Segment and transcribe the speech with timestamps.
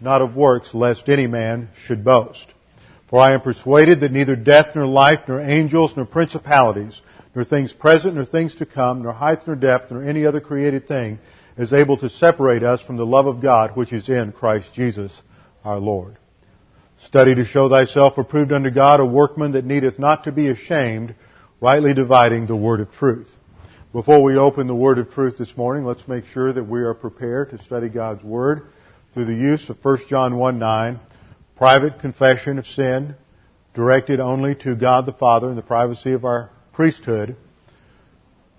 [0.00, 2.46] not of works, lest any man should boast.
[3.08, 7.00] For I am persuaded that neither death nor life, nor angels, nor principalities,
[7.34, 10.86] nor things present, nor things to come, nor height nor depth, nor any other created
[10.86, 11.18] thing
[11.56, 15.12] is able to separate us from the love of God which is in Christ Jesus
[15.64, 16.16] our Lord.
[17.04, 21.14] Study to show thyself approved unto God, a workman that needeth not to be ashamed,
[21.60, 23.28] rightly dividing the word of truth.
[23.92, 26.94] Before we open the word of truth this morning, let's make sure that we are
[26.94, 28.68] prepared to study God's word
[29.12, 31.00] through the use of 1 John 1 9,
[31.56, 33.14] private confession of sin,
[33.74, 37.36] directed only to God the Father in the privacy of our priesthood,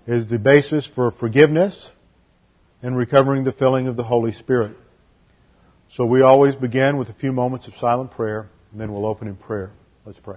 [0.06, 1.90] is the basis for forgiveness,
[2.82, 4.76] and recovering the filling of the Holy Spirit.
[5.94, 9.28] So we always begin with a few moments of silent prayer, and then we'll open
[9.28, 9.70] in prayer.
[10.04, 10.36] Let's pray.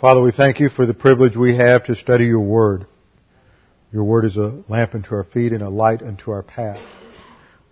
[0.00, 2.86] Father, we thank you for the privilege we have to study your word.
[3.92, 6.80] Your word is a lamp unto our feet and a light unto our path.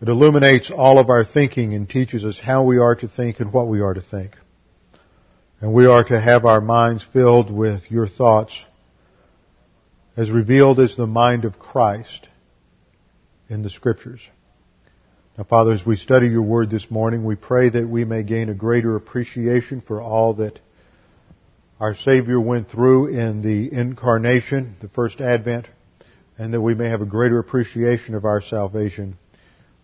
[0.02, 3.50] It illuminates all of our thinking and teaches us how we are to think and
[3.50, 4.36] what we are to think.
[5.62, 8.54] And we are to have our minds filled with your thoughts
[10.14, 12.28] as revealed as the mind of Christ
[13.48, 14.20] in the scriptures.
[15.38, 18.50] Now Father, as we study your word this morning, we pray that we may gain
[18.50, 20.60] a greater appreciation for all that
[21.80, 25.69] our Savior went through in the incarnation, the first advent,
[26.36, 29.16] and that we may have a greater appreciation of our salvation,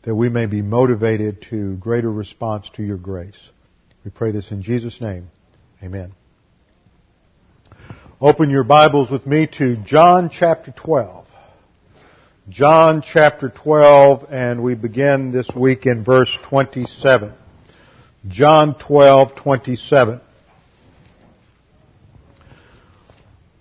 [0.02, 3.50] that we may be motivated to greater response to your grace.
[4.04, 5.30] We pray this in Jesus' name.
[5.82, 6.14] Amen.
[8.20, 11.26] Open your Bibles with me to John chapter 12.
[12.48, 17.32] John chapter 12, and we begin this week in verse 27.
[18.28, 20.20] John 12, 27.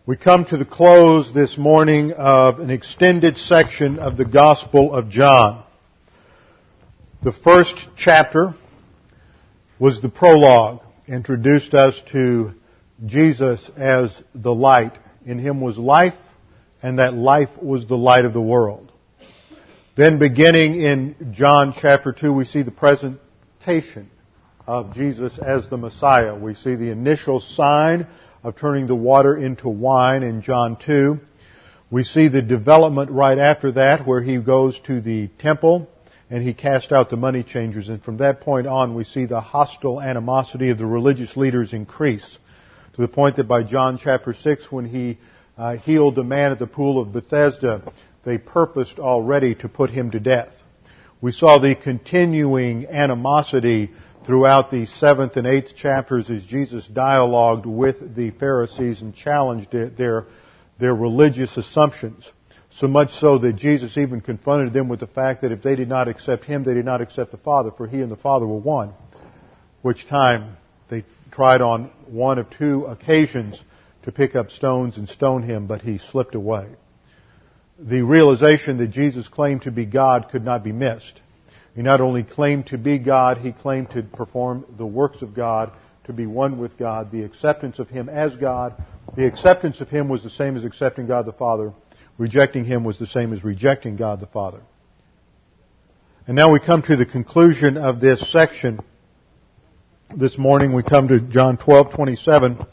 [0.05, 5.07] We come to the close this morning of an extended section of the Gospel of
[5.09, 5.63] John.
[7.23, 8.53] The first chapter
[9.79, 12.51] was the prologue, introduced us to
[13.05, 14.97] Jesus as the light.
[15.25, 16.19] In him was life,
[16.81, 18.91] and that life was the light of the world.
[19.95, 24.11] Then beginning in John chapter 2, we see the presentation
[24.67, 26.35] of Jesus as the Messiah.
[26.35, 28.05] We see the initial sign
[28.43, 31.19] of turning the water into wine in John 2.
[31.89, 35.89] We see the development right after that where he goes to the temple
[36.29, 37.89] and he cast out the money changers.
[37.89, 42.37] And from that point on, we see the hostile animosity of the religious leaders increase
[42.95, 45.19] to the point that by John chapter 6, when he
[45.57, 47.81] uh, healed the man at the pool of Bethesda,
[48.25, 50.51] they purposed already to put him to death.
[51.21, 53.91] We saw the continuing animosity
[54.25, 60.25] throughout the seventh and eighth chapters as Jesus dialogued with the Pharisees and challenged their,
[60.79, 62.31] their religious assumptions.
[62.71, 65.89] So much so that Jesus even confronted them with the fact that if they did
[65.89, 68.57] not accept Him, they did not accept the Father, for He and the Father were
[68.57, 68.93] one.
[69.83, 70.57] Which time
[70.89, 73.61] they tried on one of two occasions
[74.03, 76.67] to pick up stones and stone Him, but He slipped away.
[77.77, 81.19] The realization that Jesus claimed to be God could not be missed.
[81.75, 85.71] He not only claimed to be God, he claimed to perform the works of God,
[86.05, 88.75] to be one with God, the acceptance of him as God.
[89.15, 91.73] The acceptance of him was the same as accepting God the Father.
[92.17, 94.61] Rejecting him was the same as rejecting God the Father.
[96.27, 98.79] And now we come to the conclusion of this section.
[100.15, 102.67] This morning we come to John 12:27.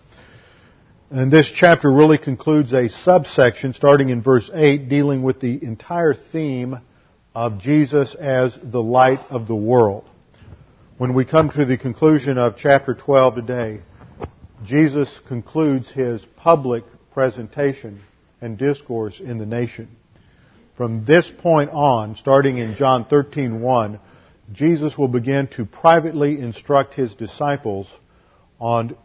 [1.11, 6.15] And this chapter really concludes a subsection starting in verse 8 dealing with the entire
[6.15, 6.81] theme
[7.35, 10.05] of Jesus as the light of the world.
[10.99, 13.81] When we come to the conclusion of chapter 12 today,
[14.65, 18.01] Jesus concludes his public presentation
[18.41, 19.89] and discourse in the nation.
[20.77, 23.99] From this point on, starting in John 13:1,
[24.53, 27.87] Jesus will begin to privately instruct his disciples
[28.59, 28.97] on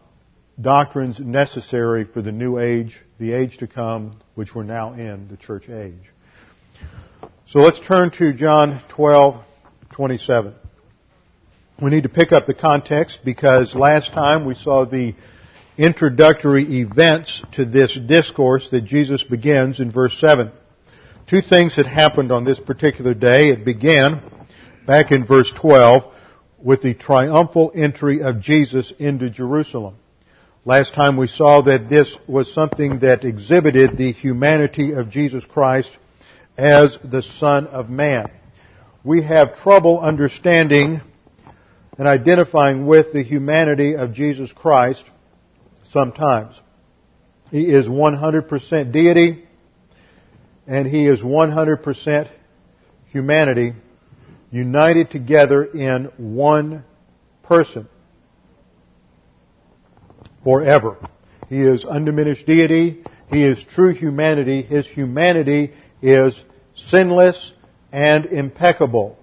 [0.60, 5.38] doctrines necessary for the new age, the age to come, which we're now in, the
[5.38, 6.12] church age.
[7.48, 9.36] So let's turn to John 12,
[9.92, 10.56] 27.
[11.80, 15.14] We need to pick up the context because last time we saw the
[15.78, 20.52] introductory events to this discourse that Jesus begins in verse 7.
[21.28, 23.50] Two things had happened on this particular day.
[23.50, 24.24] It began
[24.88, 26.12] back in verse 12
[26.58, 29.98] with the triumphal entry of Jesus into Jerusalem.
[30.66, 35.92] Last time we saw that this was something that exhibited the humanity of Jesus Christ
[36.58, 38.32] as the Son of Man.
[39.04, 41.02] We have trouble understanding
[41.98, 45.04] and identifying with the humanity of Jesus Christ
[45.84, 46.60] sometimes.
[47.52, 49.46] He is 100% deity
[50.68, 52.30] and he is 100%
[53.12, 53.74] humanity
[54.52, 56.84] united together in one
[57.44, 57.88] person
[60.44, 60.98] forever.
[61.50, 63.04] He is undiminished deity.
[63.30, 64.62] He is true humanity.
[64.62, 66.44] His humanity is
[66.76, 67.54] sinless
[67.92, 69.18] and impeccable.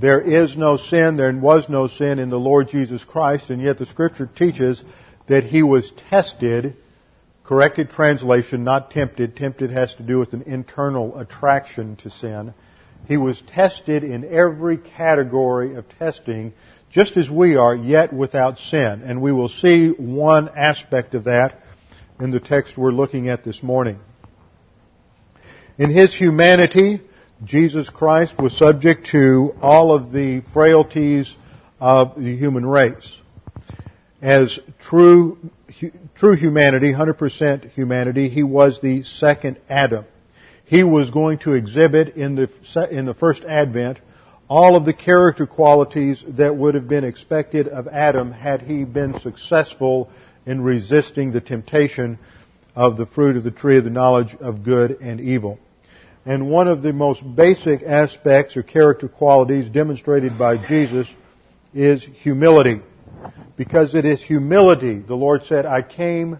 [0.00, 3.78] There is no sin, there was no sin in the Lord Jesus Christ, and yet
[3.78, 4.82] the scripture teaches
[5.26, 6.76] that he was tested,
[7.44, 9.36] corrected translation, not tempted.
[9.36, 12.54] Tempted has to do with an internal attraction to sin.
[13.06, 16.54] He was tested in every category of testing,
[16.90, 19.02] just as we are, yet without sin.
[19.04, 21.60] And we will see one aspect of that
[22.20, 23.98] in the text we're looking at this morning.
[25.78, 27.00] In his humanity,
[27.44, 31.34] Jesus Christ was subject to all of the frailties
[31.80, 33.16] of the human race.
[34.20, 35.38] As true,
[36.14, 40.04] true humanity, 100% humanity, he was the second Adam.
[40.66, 43.98] He was going to exhibit in the, in the first advent
[44.48, 49.18] all of the character qualities that would have been expected of Adam had he been
[49.20, 50.10] successful
[50.44, 52.18] in resisting the temptation
[52.74, 55.58] of the fruit of the tree of the knowledge of good and evil.
[56.24, 61.08] And one of the most basic aspects or character qualities demonstrated by Jesus
[61.74, 62.80] is humility.
[63.56, 66.38] Because it is humility, the Lord said, I came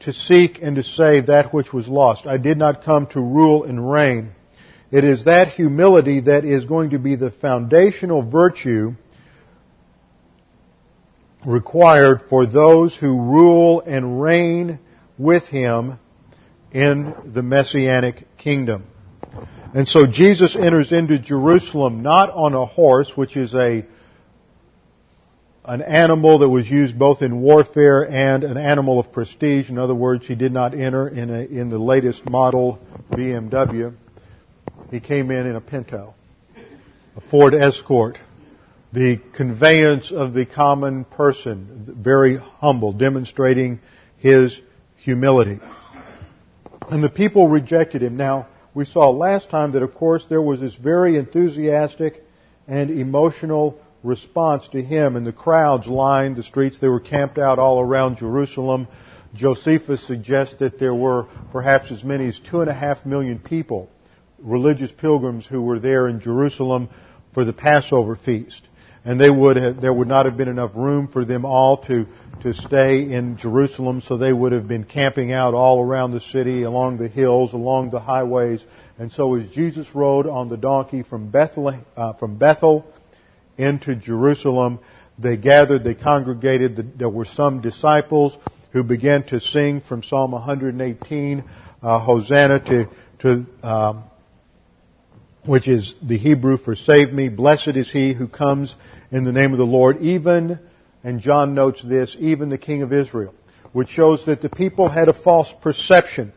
[0.00, 2.26] to seek and to save that which was lost.
[2.26, 4.32] I did not come to rule and reign.
[4.90, 8.94] It is that humility that is going to be the foundational virtue
[11.46, 14.80] required for those who rule and reign
[15.20, 15.98] with Him
[16.72, 18.84] in the Messianic kingdom.
[19.74, 23.86] And so Jesus enters into Jerusalem not on a horse, which is a
[25.62, 29.68] an animal that was used both in warfare and an animal of prestige.
[29.68, 32.78] In other words, he did not enter in, a, in the latest model
[33.12, 33.94] BMW.
[34.90, 36.14] He came in in a Pinto,
[37.14, 38.18] a Ford Escort,
[38.92, 43.80] the conveyance of the common person, very humble, demonstrating
[44.16, 44.60] his
[45.02, 45.60] humility.
[46.90, 48.16] And the people rejected him.
[48.16, 52.24] Now, we saw last time that, of course, there was this very enthusiastic
[52.66, 56.78] and emotional response to him, and the crowds lined the streets.
[56.78, 58.88] They were camped out all around Jerusalem.
[59.34, 63.88] Josephus suggests that there were perhaps as many as two and a half million people,
[64.38, 66.88] religious pilgrims who were there in Jerusalem
[67.34, 68.62] for the Passover feast.
[69.04, 72.06] And they would have, there would not have been enough room for them all to,
[72.42, 76.64] to stay in Jerusalem, so they would have been camping out all around the city,
[76.64, 78.64] along the hills, along the highways.
[78.98, 82.86] And so as Jesus rode on the donkey from Bethel, uh, from Bethel
[83.60, 84.80] into Jerusalem.
[85.18, 86.98] They gathered, they congregated.
[86.98, 88.36] There were some disciples
[88.72, 91.44] who began to sing from Psalm 118,
[91.82, 92.88] uh, Hosanna to,
[93.20, 94.04] to um,
[95.44, 97.28] which is the Hebrew for save me.
[97.28, 98.74] Blessed is he who comes
[99.10, 99.98] in the name of the Lord.
[100.02, 100.58] Even,
[101.02, 103.34] and John notes this, even the King of Israel,
[103.72, 106.32] which shows that the people had a false perception.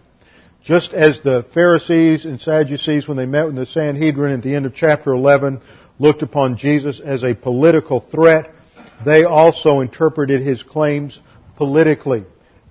[0.64, 4.66] Just as the Pharisees and Sadducees, when they met in the Sanhedrin at the end
[4.66, 5.62] of chapter 11,
[6.00, 8.52] looked upon Jesus as a political threat,
[9.06, 11.20] they also interpreted his claims
[11.58, 12.24] politically.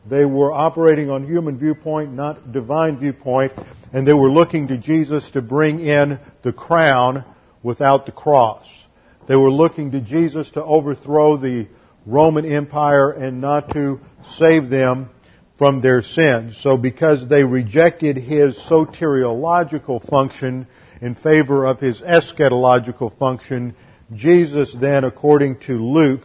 [0.08, 3.52] They were operating on human viewpoint, not divine viewpoint,
[3.92, 7.24] and they were looking to Jesus to bring in the crown
[7.62, 8.66] without the cross.
[9.28, 11.68] They were looking to Jesus to overthrow the
[12.06, 14.00] Roman Empire and not to
[14.36, 15.10] save them
[15.58, 16.58] from their sins.
[16.60, 20.66] So because they rejected his soteriological function,
[21.02, 23.74] in favor of his eschatological function,
[24.14, 26.22] Jesus then, according to Luke,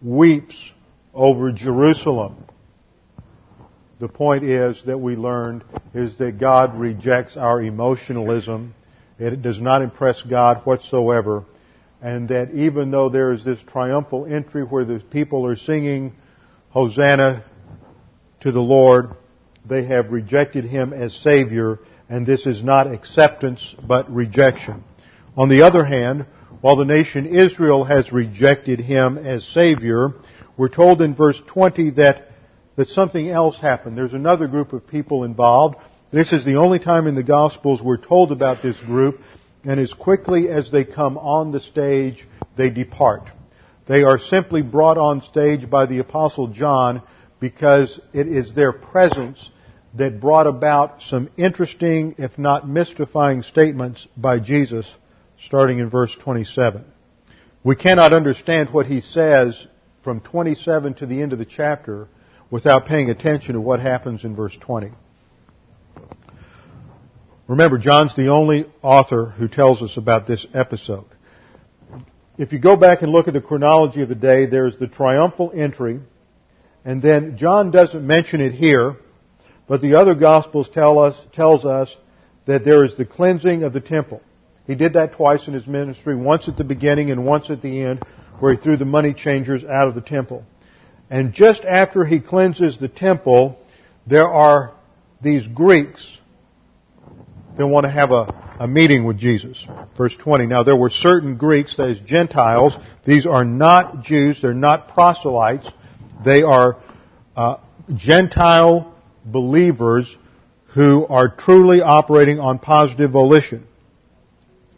[0.00, 0.56] weeps
[1.12, 2.46] over Jerusalem.
[4.02, 5.62] The point is that we learned
[5.94, 8.74] is that God rejects our emotionalism.
[9.16, 11.44] It does not impress God whatsoever.
[12.02, 16.14] And that even though there is this triumphal entry where the people are singing
[16.70, 17.44] Hosanna
[18.40, 19.12] to the Lord,
[19.64, 21.78] they have rejected Him as Savior
[22.08, 24.82] and this is not acceptance but rejection.
[25.36, 26.26] On the other hand,
[26.60, 30.14] while the nation Israel has rejected him as Savior,
[30.56, 32.31] we're told in verse 20 that,
[32.76, 33.96] that something else happened.
[33.96, 35.76] There's another group of people involved.
[36.10, 39.20] This is the only time in the Gospels we're told about this group,
[39.64, 42.26] and as quickly as they come on the stage,
[42.56, 43.28] they depart.
[43.86, 47.02] They are simply brought on stage by the Apostle John
[47.40, 49.50] because it is their presence
[49.94, 54.90] that brought about some interesting, if not mystifying statements by Jesus
[55.44, 56.84] starting in verse 27.
[57.64, 59.66] We cannot understand what he says
[60.02, 62.08] from 27 to the end of the chapter
[62.52, 64.92] without paying attention to what happens in verse 20.
[67.48, 71.06] Remember, John's the only author who tells us about this episode.
[72.38, 75.50] If you go back and look at the chronology of the day, there's the triumphal
[75.52, 76.00] entry
[76.84, 78.96] and then John doesn't mention it here,
[79.68, 81.94] but the other Gospels tell us, tells us
[82.46, 84.20] that there is the cleansing of the temple.
[84.66, 87.82] He did that twice in his ministry, once at the beginning and once at the
[87.82, 88.04] end,
[88.40, 90.44] where he threw the money changers out of the temple.
[91.12, 93.58] And just after he cleanses the temple,
[94.06, 94.72] there are
[95.20, 96.18] these Greeks
[97.58, 99.62] that want to have a, a meeting with Jesus.
[99.94, 100.46] Verse 20.
[100.46, 102.74] Now there were certain Greeks, that is Gentiles.
[103.04, 104.40] These are not Jews.
[104.40, 105.68] They're not proselytes.
[106.24, 106.78] They are
[107.36, 107.58] uh,
[107.94, 110.16] Gentile believers
[110.68, 113.66] who are truly operating on positive volition.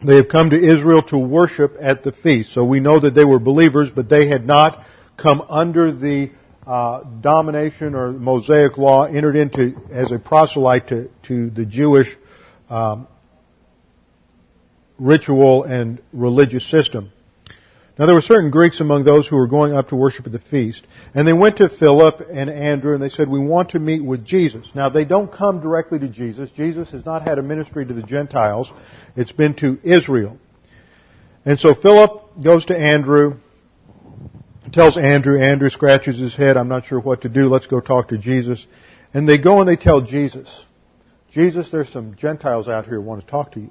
[0.05, 2.53] They have come to Israel to worship at the feast.
[2.53, 4.83] So we know that they were believers, but they had not
[5.17, 6.31] come under the
[6.65, 12.15] uh, domination or Mosaic law, entered into as a proselyte to, to the Jewish
[12.69, 13.07] um,
[14.97, 17.11] ritual and religious system.
[17.97, 20.39] Now there were certain Greeks among those who were going up to worship at the
[20.39, 24.03] feast, and they went to Philip and Andrew and they said, we want to meet
[24.03, 24.69] with Jesus.
[24.75, 26.51] Now they don't come directly to Jesus.
[26.51, 28.71] Jesus has not had a ministry to the Gentiles.
[29.15, 30.37] It's been to Israel.
[31.45, 33.35] And so Philip goes to Andrew,
[34.73, 38.09] tells Andrew, Andrew scratches his head, I'm not sure what to do, let's go talk
[38.09, 38.65] to Jesus.
[39.13, 40.65] And they go and they tell Jesus,
[41.31, 43.69] Jesus, there's some Gentiles out here who want to talk to you.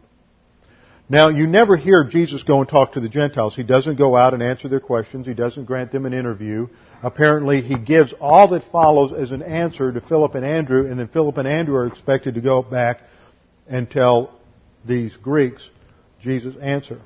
[1.08, 3.54] Now, you never hear Jesus go and talk to the Gentiles.
[3.54, 5.26] He doesn't go out and answer their questions.
[5.26, 6.68] He doesn't grant them an interview.
[7.02, 11.08] Apparently, he gives all that follows as an answer to Philip and Andrew, and then
[11.08, 13.02] Philip and Andrew are expected to go back
[13.68, 14.38] and tell
[14.86, 15.68] these Greeks
[16.20, 17.00] Jesus' answer.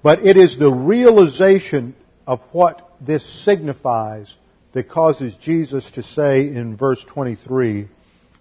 [0.00, 4.34] But it is the realization of what this signifies
[4.72, 7.88] that causes Jesus to say in verse 23,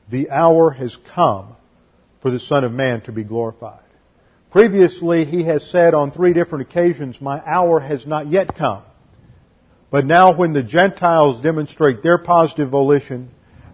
[0.10, 1.56] the hour has come
[2.22, 3.84] for the Son of Man to be glorified.
[4.52, 8.84] Previously, he has said on three different occasions, my hour has not yet come.
[9.90, 13.30] But now when the Gentiles demonstrate their positive volition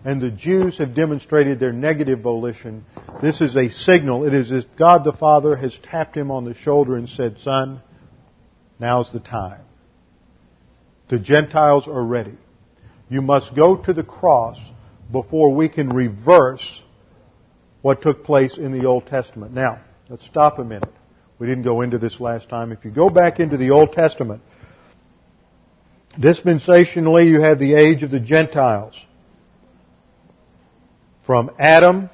[0.05, 2.85] and the Jews have demonstrated their negative volition,
[3.21, 4.25] this is a signal.
[4.25, 7.81] It is as God the Father has tapped him on the shoulder and said, son,
[8.79, 9.61] now's the time.
[11.13, 12.35] The Gentiles are ready.
[13.07, 14.57] You must go to the cross
[15.11, 16.81] before we can reverse
[17.81, 19.53] what took place in the Old Testament.
[19.53, 19.79] Now,
[20.09, 20.93] Let's stop a minute.
[21.39, 22.71] We didn't go into this last time.
[22.71, 24.41] If you go back into the Old Testament,
[26.19, 28.93] dispensationally you have the age of the Gentiles.
[31.25, 32.09] From Adam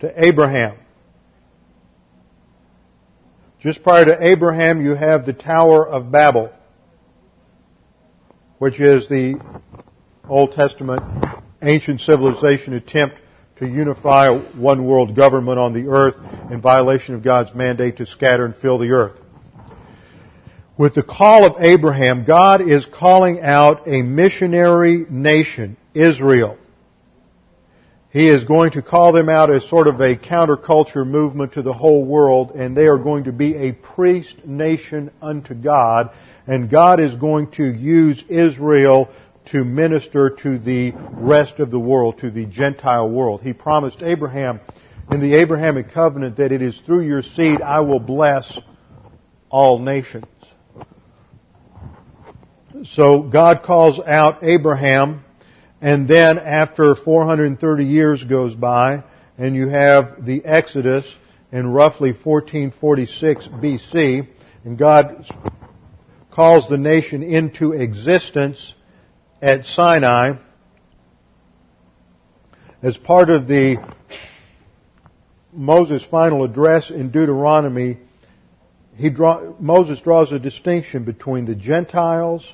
[0.00, 0.76] to Abraham.
[3.60, 6.52] Just prior to Abraham, you have the Tower of Babel,
[8.62, 9.40] which is the
[10.28, 11.02] Old Testament
[11.62, 13.16] ancient civilization attempt
[13.56, 16.14] to unify one world government on the earth
[16.48, 19.18] in violation of God's mandate to scatter and fill the earth.
[20.78, 26.56] With the call of Abraham, God is calling out a missionary nation, Israel.
[28.10, 31.72] He is going to call them out as sort of a counterculture movement to the
[31.72, 36.10] whole world, and they are going to be a priest nation unto God,
[36.46, 39.08] and God is going to use Israel
[39.46, 43.42] to minister to the rest of the world, to the Gentile world.
[43.42, 44.60] He promised Abraham
[45.10, 48.58] in the Abrahamic covenant that it is through your seed I will bless
[49.50, 50.26] all nations.
[52.84, 55.24] So God calls out Abraham,
[55.80, 59.04] and then after 430 years goes by,
[59.38, 61.04] and you have the Exodus
[61.52, 64.26] in roughly 1446 BC,
[64.64, 65.26] and God
[66.32, 68.74] calls the nation into existence
[69.40, 70.34] at Sinai
[72.82, 73.76] as part of the
[75.52, 77.98] Moses' final address in Deuteronomy,
[79.12, 82.50] draw, Moses draws a distinction between the Gentiles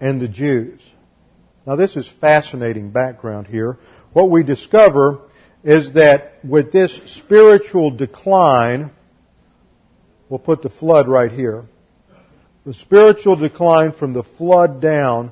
[0.00, 0.80] and the Jews.
[1.66, 3.78] Now this is fascinating background here.
[4.12, 5.20] What we discover
[5.64, 8.90] is that with this spiritual decline
[10.28, 11.64] we'll put the flood right here.
[12.66, 15.30] The spiritual decline from the flood down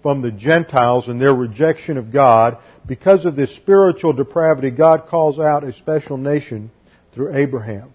[0.00, 5.38] from the Gentiles and their rejection of God, because of this spiritual depravity, God calls
[5.38, 6.70] out a special nation
[7.12, 7.92] through Abraham.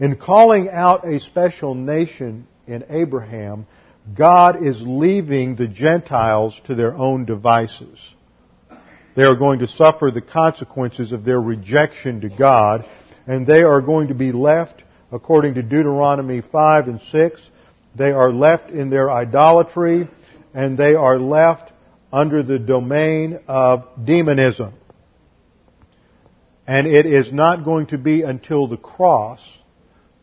[0.00, 3.68] In calling out a special nation in Abraham,
[4.16, 8.00] God is leaving the Gentiles to their own devices.
[9.14, 12.84] They are going to suffer the consequences of their rejection to God,
[13.28, 14.82] and they are going to be left,
[15.12, 17.50] according to Deuteronomy 5 and 6,
[17.98, 20.08] they are left in their idolatry,
[20.54, 21.72] and they are left
[22.12, 24.72] under the domain of demonism.
[26.66, 29.40] And it is not going to be until the cross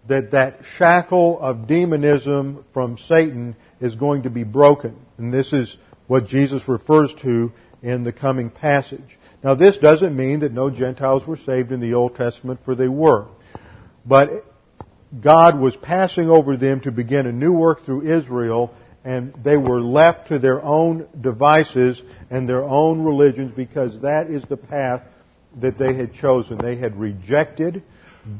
[0.08, 4.96] that that shackle of demonism from Satan is going to be broken.
[5.17, 5.75] And this is
[6.08, 7.51] what Jesus refers to
[7.82, 9.17] in the coming passage.
[9.44, 12.88] Now this doesn't mean that no Gentiles were saved in the Old Testament, for they
[12.88, 13.27] were.
[14.05, 14.46] But
[15.22, 19.82] God was passing over them to begin a new work through Israel, and they were
[19.82, 25.04] left to their own devices and their own religions because that is the path
[25.62, 26.58] that they had chosen.
[26.58, 27.84] They had rejected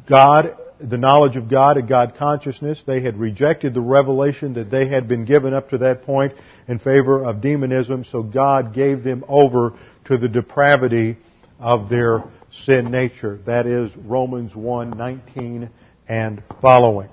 [0.07, 2.84] God the knowledge of God and God consciousness.
[2.86, 6.34] They had rejected the revelation that they had been given up to that point
[6.67, 9.74] in favor of demonism, so God gave them over
[10.05, 11.17] to the depravity
[11.60, 13.39] of their sin nature.
[13.45, 15.69] That is Romans 1, 19
[16.07, 17.09] and following.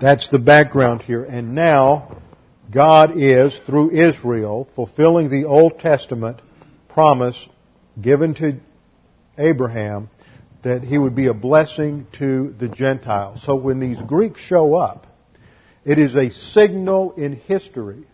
[0.00, 1.24] That's the background here.
[1.24, 2.20] And now,
[2.70, 6.40] God is, through Israel, fulfilling the Old Testament
[6.88, 7.48] promise
[8.00, 8.60] given to
[9.38, 10.10] Abraham
[10.62, 13.42] that he would be a blessing to the Gentiles.
[13.44, 15.06] So when these Greeks show up,
[15.84, 18.04] it is a signal in history.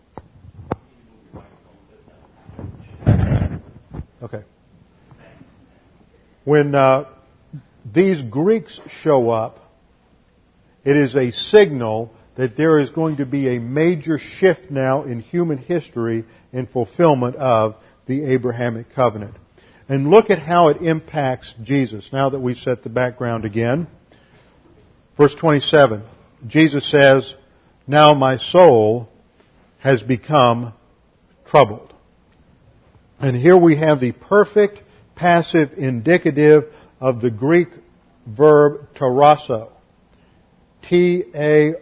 [4.21, 4.43] Okay.
[6.43, 7.05] When uh,
[7.85, 9.59] these Greeks show up,
[10.83, 15.19] it is a signal that there is going to be a major shift now in
[15.19, 17.75] human history in fulfillment of
[18.07, 19.35] the Abrahamic covenant.
[19.89, 23.87] And look at how it impacts Jesus now that we've set the background again.
[25.17, 26.03] Verse 27,
[26.47, 27.33] Jesus says,
[27.85, 29.09] Now my soul
[29.79, 30.73] has become
[31.45, 31.93] troubled.
[33.19, 34.81] And here we have the perfect
[35.15, 37.69] passive indicative of the Greek
[38.25, 39.71] verb tarasso.
[40.83, 41.81] T-A-R-A-S-S-O.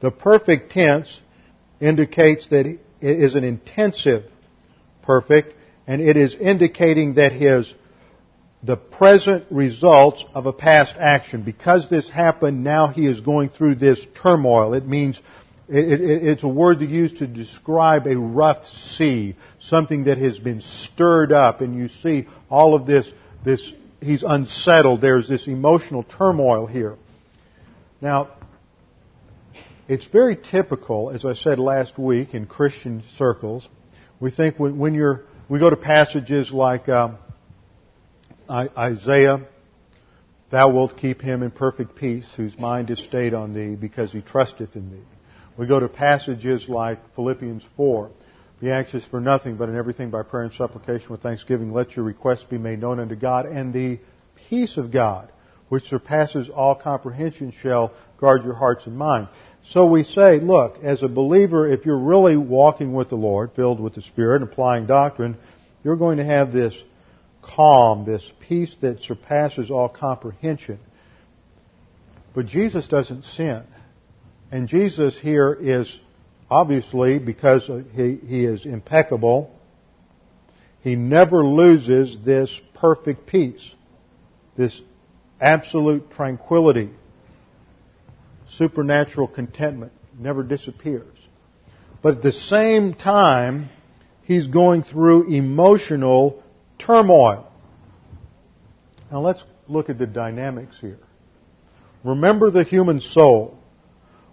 [0.00, 1.20] The perfect tense
[1.80, 4.24] indicates that it is an intensive
[5.02, 5.54] perfect
[5.86, 7.74] and it is indicating that his
[8.62, 11.42] the present results of a past action.
[11.42, 14.74] Because this happened, now he is going through this turmoil.
[14.74, 15.20] It means
[15.68, 20.38] it, it, it's a word to use to describe a rough sea, something that has
[20.38, 23.10] been stirred up, and you see all of this.
[23.44, 25.00] This he's unsettled.
[25.00, 26.96] There's this emotional turmoil here.
[28.00, 28.28] Now,
[29.88, 33.68] it's very typical, as I said last week, in Christian circles.
[34.20, 37.18] We think when, when you're we go to passages like um,
[38.50, 39.46] Isaiah,
[40.50, 44.22] Thou wilt keep him in perfect peace, whose mind is stayed on thee, because he
[44.22, 45.17] trusteth in thee.
[45.58, 48.10] We go to passages like Philippians 4.
[48.60, 52.04] Be anxious for nothing, but in everything by prayer and supplication with thanksgiving, let your
[52.04, 53.98] requests be made known unto God, and the
[54.48, 55.30] peace of God,
[55.68, 59.30] which surpasses all comprehension, shall guard your hearts and minds.
[59.64, 63.80] So we say, look, as a believer, if you're really walking with the Lord, filled
[63.80, 65.36] with the Spirit, applying doctrine,
[65.82, 66.80] you're going to have this
[67.42, 70.78] calm, this peace that surpasses all comprehension.
[72.32, 73.64] But Jesus doesn't sin.
[74.50, 76.00] And Jesus here is
[76.50, 79.54] obviously, because he, he is impeccable,
[80.82, 83.74] he never loses this perfect peace,
[84.56, 84.80] this
[85.40, 86.90] absolute tranquility
[88.48, 91.16] supernatural contentment never disappears.
[92.02, 93.68] But at the same time,
[94.22, 96.42] he's going through emotional
[96.78, 97.50] turmoil.
[99.10, 100.98] Now let's look at the dynamics here.
[102.04, 103.57] Remember the human soul.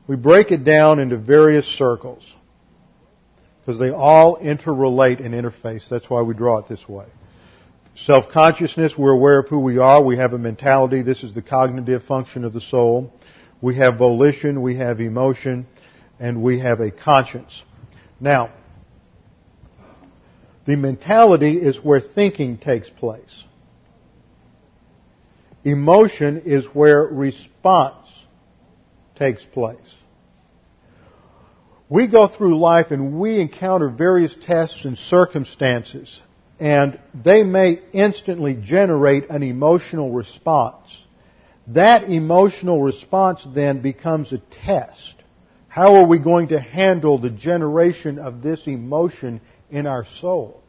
[0.07, 2.23] We break it down into various circles
[3.59, 5.89] because they all interrelate and interface.
[5.89, 7.07] That's why we draw it this way.
[7.95, 10.03] Self-consciousness, we're aware of who we are.
[10.03, 11.01] We have a mentality.
[11.01, 13.11] This is the cognitive function of the soul.
[13.61, 15.65] We have volition, we have emotion,
[16.19, 17.63] and we have a conscience.
[18.19, 18.51] Now,
[20.65, 23.43] the mentality is where thinking takes place.
[25.63, 28.04] Emotion is where response
[29.15, 29.77] takes place.
[31.87, 36.21] We go through life and we encounter various tests and circumstances,
[36.59, 41.03] and they may instantly generate an emotional response.
[41.67, 45.15] that emotional response then becomes a test.
[45.67, 50.63] How are we going to handle the generation of this emotion in our soul?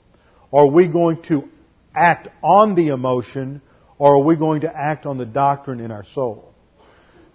[0.53, 1.49] Are we going to
[1.95, 3.61] act on the emotion
[3.99, 6.46] or are we going to act on the doctrine in our soul?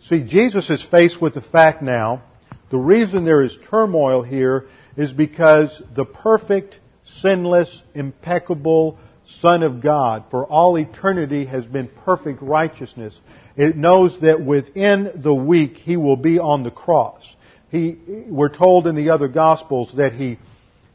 [0.03, 2.23] See, Jesus is faced with the fact now,
[2.71, 4.65] the reason there is turmoil here
[4.97, 8.97] is because the perfect, sinless, impeccable
[9.39, 13.17] Son of God for all eternity has been perfect righteousness.
[13.55, 17.23] It knows that within the week he will be on the cross.
[17.69, 17.95] He,
[18.27, 20.39] we're told in the other Gospels that he,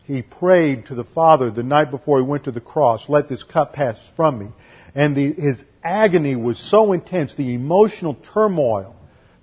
[0.04, 3.44] he prayed to the Father the night before he went to the cross, let this
[3.44, 4.48] cup pass from me.
[4.94, 8.95] And the, his agony was so intense, the emotional turmoil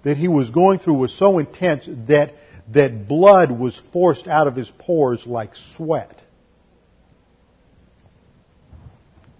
[0.03, 2.33] that he was going through was so intense that,
[2.71, 6.21] that blood was forced out of his pores like sweat.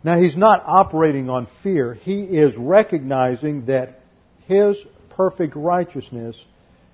[0.04, 1.94] Now he's not operating on fear.
[1.94, 4.02] He is recognizing that
[4.48, 4.78] his
[5.12, 6.38] perfect righteousness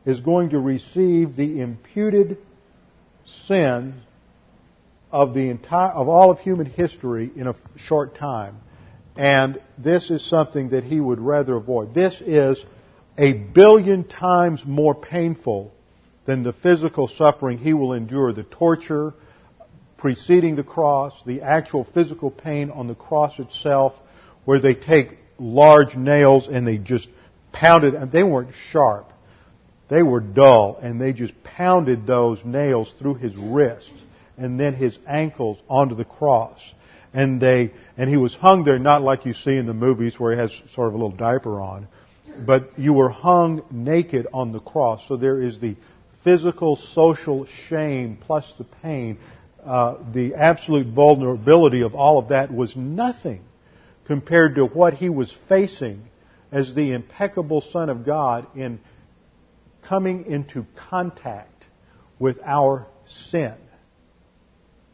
[0.06, 2.38] is going to receive the imputed
[3.48, 4.02] sin
[5.12, 8.58] of the entire, of all of human history in a short time.
[9.16, 11.94] And this is something that he would rather avoid.
[11.94, 12.64] This is
[13.20, 15.74] a billion times more painful
[16.26, 19.14] than the physical suffering he will endure, the torture
[19.98, 23.94] preceding the cross, the actual physical pain on the cross itself,
[24.46, 27.10] where they take large nails and they just
[27.52, 29.12] pounded, and they weren't sharp.
[29.90, 33.92] They were dull, and they just pounded those nails through his wrists
[34.38, 36.60] and then his ankles onto the cross.
[37.14, 40.32] And they, and he was hung there not like you see in the movies where
[40.32, 41.88] he has sort of a little diaper on,
[42.46, 45.04] but you were hung naked on the cross.
[45.08, 45.76] So there is the
[46.24, 49.18] physical, social shame plus the pain.
[49.64, 53.42] Uh, the absolute vulnerability of all of that was nothing
[54.06, 56.04] compared to what he was facing
[56.52, 58.80] as the impeccable Son of God in
[59.84, 61.66] coming into contact
[62.18, 62.88] with our
[63.30, 63.56] sin.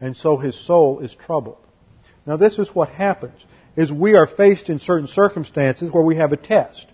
[0.01, 1.57] And so his soul is troubled.
[2.25, 3.39] Now this is what happens,
[3.75, 6.85] is we are faced in certain circumstances where we have a test.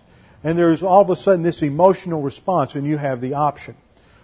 [0.44, 3.76] And there's all of a sudden this emotional response, and you have the option.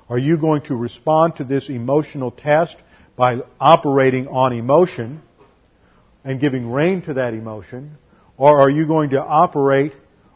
[0.09, 2.76] Are you going to respond to this emotional test
[3.16, 5.22] by operating on emotion
[6.24, 7.98] and giving rein to that emotion?
[8.37, 9.92] Or are you going to operate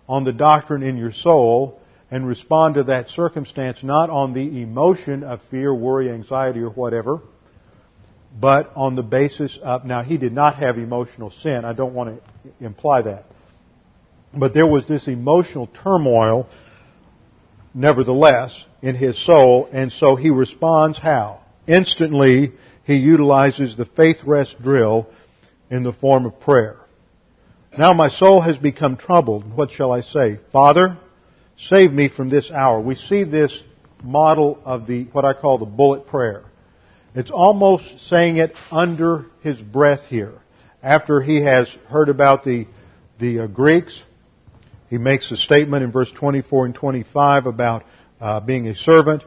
[0.09, 5.23] on the doctrine in your soul and respond to that circumstance not on the emotion
[5.25, 7.21] of fear, worry, anxiety, or whatever,
[8.39, 11.65] but on the basis of, now he did not have emotional sin.
[11.65, 13.25] I don't want to imply that.
[14.35, 16.49] But there was this emotional turmoil,
[17.75, 21.41] nevertheless, in his soul, and so he responds how?
[21.67, 22.53] Instantly,
[22.85, 25.07] he utilizes the faith rest drill
[25.71, 26.77] in the form of prayer.
[27.79, 29.51] Now my soul has become troubled.
[29.57, 30.41] What shall I say?
[30.53, 30.99] Father,
[31.57, 32.81] save me from this hour.
[32.81, 33.63] We see this
[34.03, 36.45] model of the, what I call the bullet prayer.
[37.15, 40.35] It's almost saying it under his breath here.
[40.83, 42.67] After he has heard about the,
[43.19, 44.03] the uh, Greeks,
[44.93, 47.83] he makes a statement in verse 24 and 25 about
[48.21, 49.25] uh, being a servant,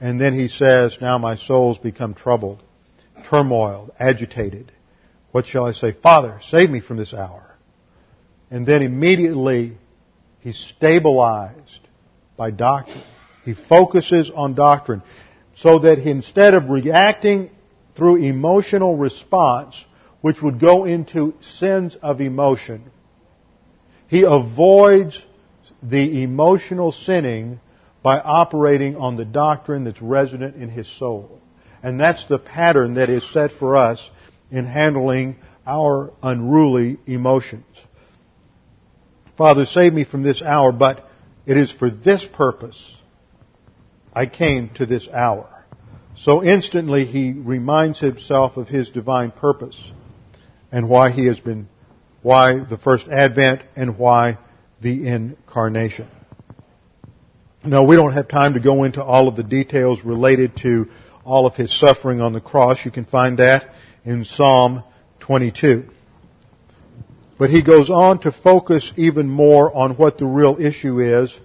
[0.00, 2.62] and then he says, Now my soul's become troubled,
[3.28, 4.72] turmoiled, agitated.
[5.30, 5.92] What shall I say?
[5.92, 7.58] Father, save me from this hour.
[8.50, 9.76] And then immediately
[10.40, 11.80] he's stabilized
[12.38, 13.04] by doctrine.
[13.44, 15.02] He focuses on doctrine
[15.56, 17.50] so that instead of reacting
[17.96, 19.74] through emotional response,
[20.22, 22.90] which would go into sins of emotion,
[24.12, 25.18] he avoids
[25.82, 27.58] the emotional sinning
[28.02, 31.40] by operating on the doctrine that's resident in his soul.
[31.82, 34.06] And that's the pattern that is set for us
[34.50, 37.64] in handling our unruly emotions.
[39.38, 41.08] Father, save me from this hour, but
[41.46, 42.94] it is for this purpose
[44.12, 45.64] I came to this hour.
[46.16, 49.82] So instantly he reminds himself of his divine purpose
[50.70, 51.66] and why he has been
[52.22, 54.38] why the first advent and why
[54.80, 56.08] the incarnation.
[57.64, 60.88] Now we don't have time to go into all of the details related to
[61.24, 62.84] all of his suffering on the cross.
[62.84, 63.66] You can find that
[64.04, 64.82] in Psalm
[65.20, 65.84] 22.
[67.38, 71.36] But he goes on to focus even more on what the real issue is.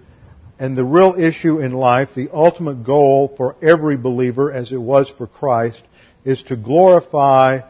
[0.59, 5.07] And the real issue in life, the ultimate goal for every believer, as it was
[5.09, 5.83] for Christ,
[6.25, 7.61] is to glorify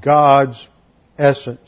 [0.00, 0.66] God's
[1.16, 1.60] essence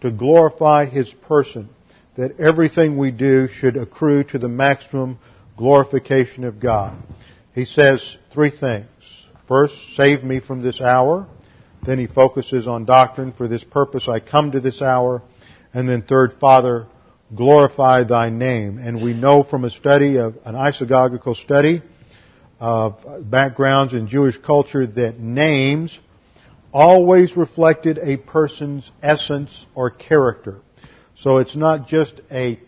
[0.00, 1.68] to glorify His person,
[2.16, 5.18] that everything we do should accrue to the maximum
[5.56, 6.96] glorification of God.
[7.54, 8.86] He says three things.
[9.48, 11.26] First, save me from this hour.
[11.84, 13.32] Then he focuses on doctrine.
[13.32, 15.22] For this purpose I come to this hour.
[15.72, 16.86] And then third, Father,
[17.34, 18.78] glorify thy name.
[18.78, 21.82] And we know from a study of an isagogical study
[22.58, 25.98] of backgrounds in Jewish culture that names
[26.76, 30.60] always reflected a person's essence or character.
[31.16, 32.60] So it's not just a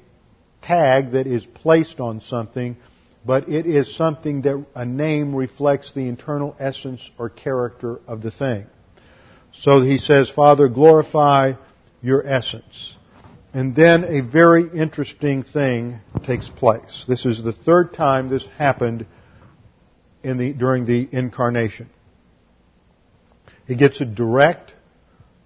[0.62, 2.78] tag that is placed on something,
[3.26, 8.30] but it is something that a name reflects the internal essence or character of the
[8.30, 8.64] thing.
[9.52, 11.52] So he says, Father, glorify
[12.00, 12.96] your essence.
[13.52, 17.04] And then a very interesting thing takes place.
[17.06, 19.04] This is the third time this happened
[20.22, 21.90] in the, during the incarnation.
[23.68, 24.72] He gets a direct,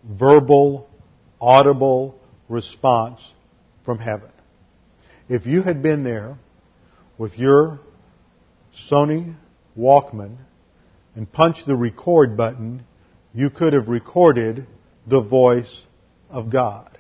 [0.05, 0.89] verbal,
[1.41, 3.21] audible response
[3.85, 4.31] from heaven.
[5.29, 6.39] If you had been there
[7.19, 7.81] with your
[8.89, 9.35] Sony
[9.77, 10.37] Walkman
[11.17, 12.85] and punched the record button,
[13.35, 14.69] you could have recorded
[15.05, 15.83] the voice
[16.31, 16.97] of God.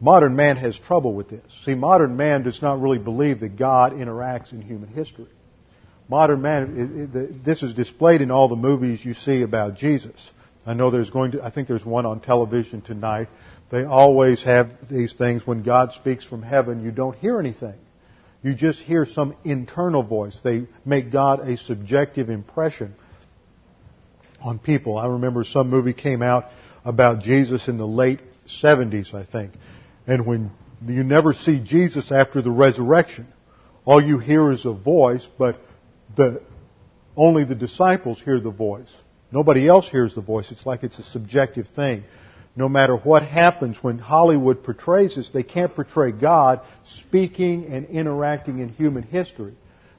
[0.00, 1.44] Modern man has trouble with this.
[1.64, 5.28] See, modern man does not really believe that God interacts in human history.
[6.10, 10.20] Modern man, it, it, this is displayed in all the movies you see about Jesus.
[10.66, 13.28] I know there's going to, I think there's one on television tonight.
[13.70, 17.76] They always have these things when God speaks from heaven, you don't hear anything.
[18.42, 20.36] You just hear some internal voice.
[20.42, 22.96] They make God a subjective impression
[24.42, 24.98] on people.
[24.98, 26.46] I remember some movie came out
[26.84, 28.18] about Jesus in the late
[28.48, 29.52] 70s, I think.
[30.08, 30.50] And when
[30.84, 33.28] you never see Jesus after the resurrection,
[33.84, 35.60] all you hear is a voice, but
[36.16, 36.42] the,
[37.16, 38.92] only the disciples hear the voice.
[39.32, 40.50] Nobody else hears the voice.
[40.50, 42.04] It's like it's a subjective thing.
[42.56, 46.60] No matter what happens when Hollywood portrays this, they can't portray God
[47.00, 49.54] speaking and interacting in human history.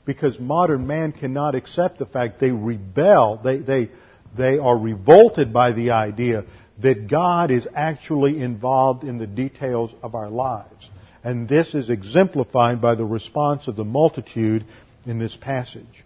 [0.05, 3.89] Because modern man cannot accept the fact they rebel, they, they,
[4.35, 6.43] they are revolted by the idea
[6.79, 10.89] that God is actually involved in the details of our lives.
[11.23, 14.65] And this is exemplified by the response of the multitude
[15.05, 16.03] in this passage.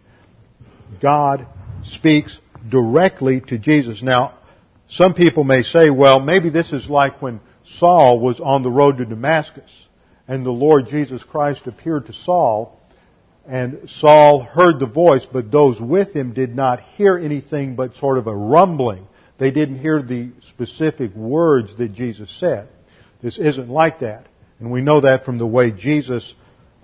[1.01, 1.47] God
[1.83, 4.01] speaks directly to Jesus.
[4.01, 4.35] Now,
[4.87, 7.39] some people may say, well, maybe this is like when
[7.77, 9.71] Saul was on the road to Damascus
[10.27, 12.79] and the Lord Jesus Christ appeared to Saul
[13.47, 18.17] and Saul heard the voice, but those with him did not hear anything but sort
[18.17, 19.07] of a rumbling.
[19.37, 22.69] They didn't hear the specific words that Jesus said.
[23.21, 24.25] This isn't like that.
[24.59, 26.33] And we know that from the way Jesus,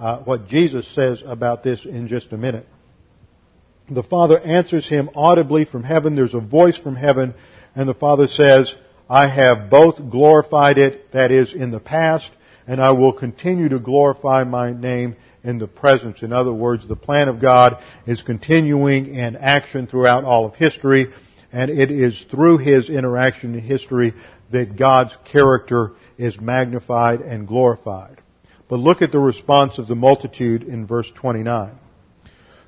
[0.01, 2.65] uh, what Jesus says about this in just a minute.
[3.87, 6.15] The Father answers him audibly from heaven.
[6.15, 7.35] There's a voice from heaven.
[7.75, 8.75] And the Father says,
[9.07, 12.31] I have both glorified it, that is, in the past,
[12.65, 16.23] and I will continue to glorify my name in the presence.
[16.23, 21.13] In other words, the plan of God is continuing in action throughout all of history,
[21.51, 24.13] and it is through His interaction in history
[24.49, 28.21] that God's character is magnified and glorified.
[28.71, 31.77] But look at the response of the multitude in verse 29.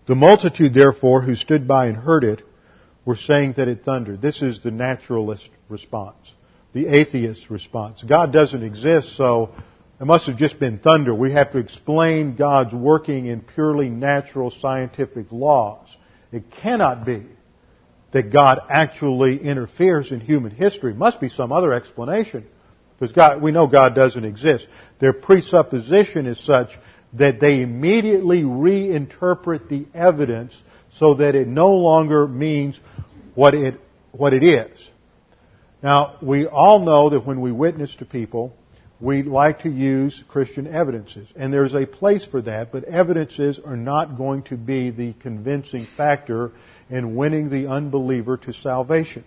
[0.06, 2.42] The multitude, therefore, who stood by and heard it,
[3.06, 4.22] were saying that it thundered.
[4.22, 6.34] This is the naturalist response,
[6.74, 8.04] the atheist response.
[8.04, 9.56] God doesn't exist, so
[10.02, 11.16] it must have just been thunder.
[11.16, 15.88] We have to explain God's working in purely natural scientific laws.
[16.34, 17.24] It cannot be
[18.12, 20.92] that God actually interferes in human history.
[20.92, 22.46] It must be some other explanation.
[22.99, 24.67] Because God, we know God doesn't exist.
[24.99, 26.69] Their presupposition is such
[27.13, 30.60] that they immediately reinterpret the evidence
[30.93, 32.79] so that it no longer means
[33.36, 33.79] what it,
[34.12, 34.91] what it is.
[35.82, 38.56] Now, we all know that when we witness to people,
[39.01, 41.27] we like to use Christian evidences.
[41.36, 45.88] And there's a place for that, but evidences are not going to be the convincing
[45.97, 46.51] factor
[46.89, 49.25] in winning the unbeliever to salvation.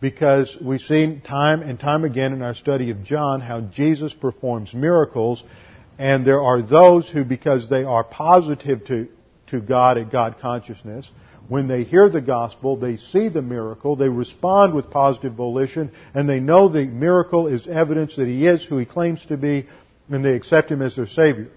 [0.00, 4.74] Because we've seen time and time again in our study of John how Jesus performs
[4.74, 5.42] miracles
[5.98, 9.08] and there are those who, because they are positive to,
[9.48, 11.10] to God and God consciousness,
[11.48, 16.28] when they hear the gospel, they see the miracle, they respond with positive volition, and
[16.28, 19.66] they know the miracle is evidence that He is who He claims to be,
[20.10, 21.48] and they accept Him as their Savior.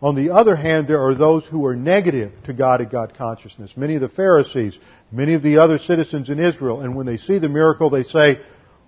[0.00, 3.72] On the other hand, there are those who are negative to God and God consciousness.
[3.76, 4.78] Many of the Pharisees,
[5.10, 8.40] many of the other citizens in Israel, and when they see the miracle, they say,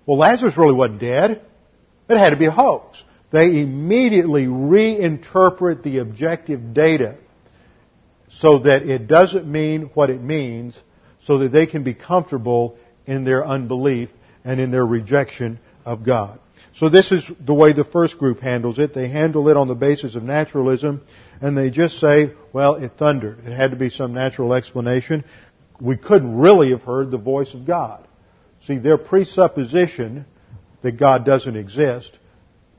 [0.05, 1.41] well, Lazarus really wasn't dead.
[2.09, 3.01] It had to be a hoax.
[3.31, 7.17] They immediately reinterpret the objective data
[8.31, 10.75] so that it doesn't mean what it means,
[11.25, 14.09] so that they can be comfortable in their unbelief
[14.43, 16.39] and in their rejection of God.
[16.75, 18.93] So this is the way the first group handles it.
[18.93, 21.01] They handle it on the basis of naturalism,
[21.41, 23.39] and they just say, well, it thundered.
[23.45, 25.23] It had to be some natural explanation.
[25.79, 28.05] We couldn't really have heard the voice of God.
[28.65, 30.25] See, their presupposition
[30.81, 32.11] that God doesn't exist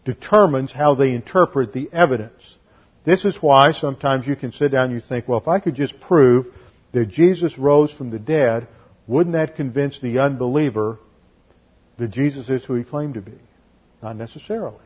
[0.05, 2.57] determines how they interpret the evidence.
[3.05, 5.75] This is why sometimes you can sit down and you think, well, if I could
[5.75, 6.47] just prove
[6.93, 8.69] that Jesus rose from the dead,
[9.07, 10.99] wouldn't that convince the unbeliever
[11.99, 13.39] that Jesus is who he claimed to be?
[14.03, 14.79] Not necessarily.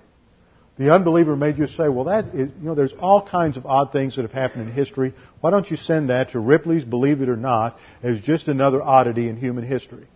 [0.77, 3.93] The unbeliever may just say, well, that is, you know, there's all kinds of odd
[3.93, 5.15] things that have happened in history.
[5.41, 9.29] Why don't you send that to Ripley's Believe It or Not as just another oddity
[9.29, 10.07] in human history?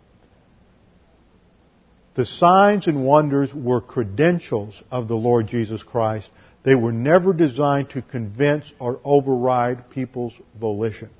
[2.14, 6.28] The signs and wonders were credentials of the Lord Jesus Christ.
[6.64, 11.10] They were never designed to convince or override people's volition.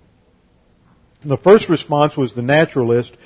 [1.25, 3.17] The first response was the naturalist.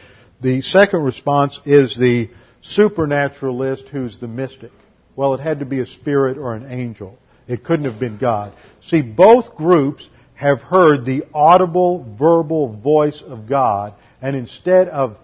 [0.42, 2.28] The second response is the
[2.60, 4.72] supernaturalist who's the mystic.
[5.16, 7.18] Well, it had to be a spirit or an angel.
[7.46, 8.52] It couldn't have been God.
[8.82, 15.16] See, both groups have heard the audible, verbal voice of God, and instead of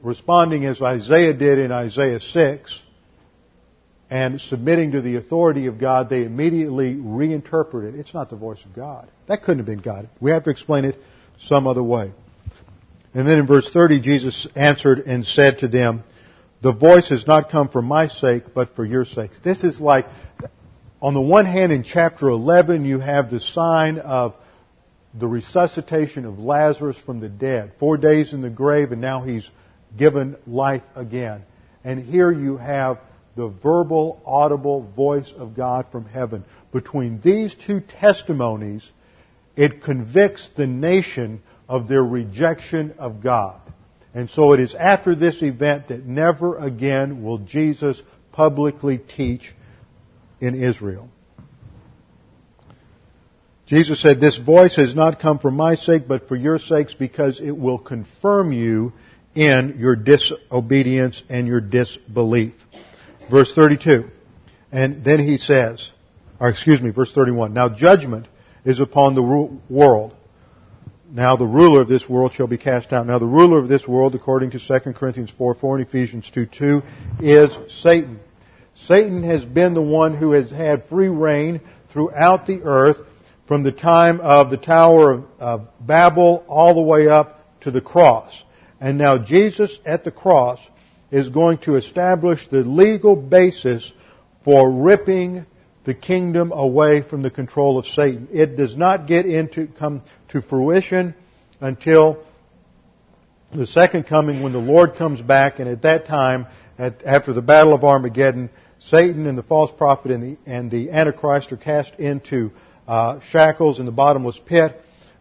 [0.00, 2.82] responding as Isaiah did in Isaiah 6,
[4.10, 7.98] and submitting to the authority of God, they immediately reinterpret it.
[7.98, 9.08] It's not the voice of God.
[9.26, 10.08] That couldn't have been God.
[10.20, 10.96] We have to explain it
[11.38, 12.12] some other way.
[13.14, 16.04] And then in verse 30, Jesus answered and said to them,
[16.64, 19.38] the voice has not come for my sake, but for your sakes.
[19.44, 20.06] This is like,
[21.02, 24.34] on the one hand, in chapter 11, you have the sign of
[25.12, 27.72] the resuscitation of Lazarus from the dead.
[27.78, 29.46] Four days in the grave, and now he's
[29.94, 31.42] given life again.
[31.84, 32.98] And here you have
[33.36, 36.46] the verbal, audible voice of God from heaven.
[36.72, 38.90] Between these two testimonies,
[39.54, 43.60] it convicts the nation of their rejection of God.
[44.14, 48.00] And so it is after this event that never again will Jesus
[48.32, 49.52] publicly teach
[50.40, 51.08] in Israel.
[53.66, 57.40] Jesus said, This voice has not come for my sake, but for your sakes, because
[57.40, 58.92] it will confirm you
[59.34, 62.54] in your disobedience and your disbelief.
[63.30, 64.10] Verse 32.
[64.70, 65.92] And then he says,
[66.38, 67.54] or excuse me, verse 31.
[67.54, 68.26] Now judgment
[68.64, 69.22] is upon the
[69.68, 70.14] world.
[71.14, 73.06] Now the ruler of this world shall be cast out.
[73.06, 76.46] Now the ruler of this world, according to 2 Corinthians 4, 4 and Ephesians 2,
[76.46, 76.82] 2,
[77.20, 78.18] is Satan.
[78.74, 82.96] Satan has been the one who has had free reign throughout the earth
[83.46, 87.80] from the time of the Tower of, of Babel all the way up to the
[87.80, 88.42] cross.
[88.80, 90.58] And now Jesus at the cross
[91.12, 93.92] is going to establish the legal basis
[94.44, 95.46] for ripping
[95.84, 98.28] the kingdom away from the control of Satan.
[98.32, 101.14] It does not get into, come to fruition
[101.60, 102.24] until
[103.52, 106.46] the second coming when the Lord comes back and at that time,
[106.78, 110.90] at, after the battle of Armageddon, Satan and the false prophet and the, and the
[110.90, 112.50] Antichrist are cast into
[112.88, 114.80] uh, shackles in the bottomless pit.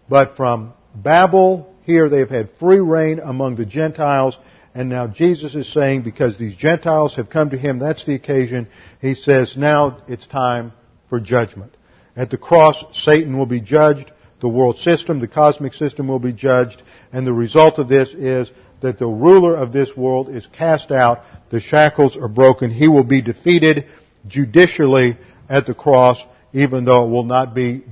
[0.10, 4.38] But from Babel, here they have had free reign among the Gentiles
[4.76, 8.68] and now Jesus is saying, because these Gentiles have come to him, that's the occasion.
[9.02, 10.74] He says, now it's time
[11.10, 11.76] for judgment.
[12.16, 14.12] At the cross, Satan will be judged.
[14.42, 16.82] The world system, the cosmic system will be judged.
[17.12, 21.24] And the result of this is that the ruler of this world is cast out.
[21.52, 22.72] The shackles are broken.
[22.72, 23.86] He will be defeated
[24.28, 26.18] judicially at the cross,
[26.52, 27.84] even though it will not be,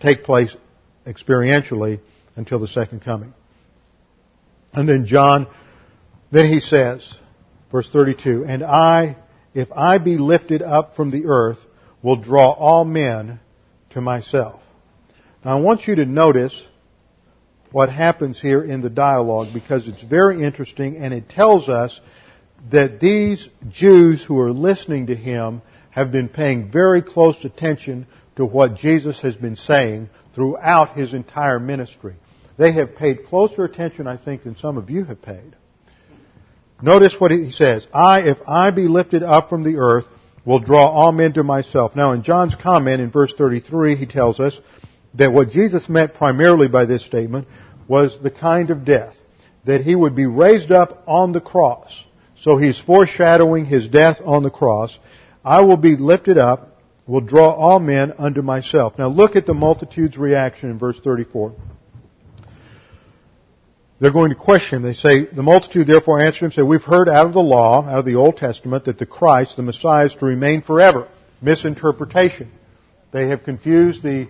[0.00, 0.54] take place
[1.04, 2.00] experientially
[2.36, 3.34] until the second coming.
[4.72, 5.48] And then John
[6.30, 7.14] then he says,
[7.70, 9.16] verse 32, And I,
[9.54, 11.58] if I be lifted up from the earth,
[12.02, 13.40] will draw all men
[13.90, 14.60] to myself.
[15.44, 16.66] Now I want you to notice
[17.72, 22.00] what happens here in the dialogue because it's very interesting and it tells us
[22.70, 28.44] that these Jews who are listening to him have been paying very close attention to
[28.44, 32.16] what Jesus has been saying throughout his entire ministry.
[32.58, 35.56] They have paid closer attention, I think, than some of you have paid.
[36.82, 37.86] Notice what he says.
[37.92, 40.06] I, if I be lifted up from the earth,
[40.44, 41.94] will draw all men to myself.
[41.94, 44.58] Now in John's comment in verse 33, he tells us
[45.14, 47.48] that what Jesus meant primarily by this statement
[47.88, 49.16] was the kind of death.
[49.64, 52.04] That he would be raised up on the cross.
[52.36, 54.98] So he's foreshadowing his death on the cross.
[55.44, 58.98] I will be lifted up, will draw all men unto myself.
[58.98, 61.54] Now look at the multitude's reaction in verse 34.
[64.00, 64.82] They're going to question him.
[64.82, 67.98] They say, the multitude therefore answered him, say, we've heard out of the law, out
[67.98, 71.06] of the Old Testament, that the Christ, the Messiah, is to remain forever.
[71.42, 72.50] Misinterpretation.
[73.12, 74.28] They have confused the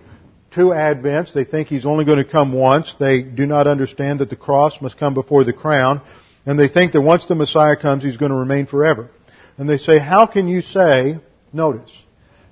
[0.53, 1.33] two advents.
[1.33, 2.93] They think he's only going to come once.
[2.99, 6.01] They do not understand that the cross must come before the crown.
[6.45, 9.09] And they think that once the Messiah comes, he's going to remain forever.
[9.57, 11.19] And they say, how can you say,
[11.53, 11.91] notice,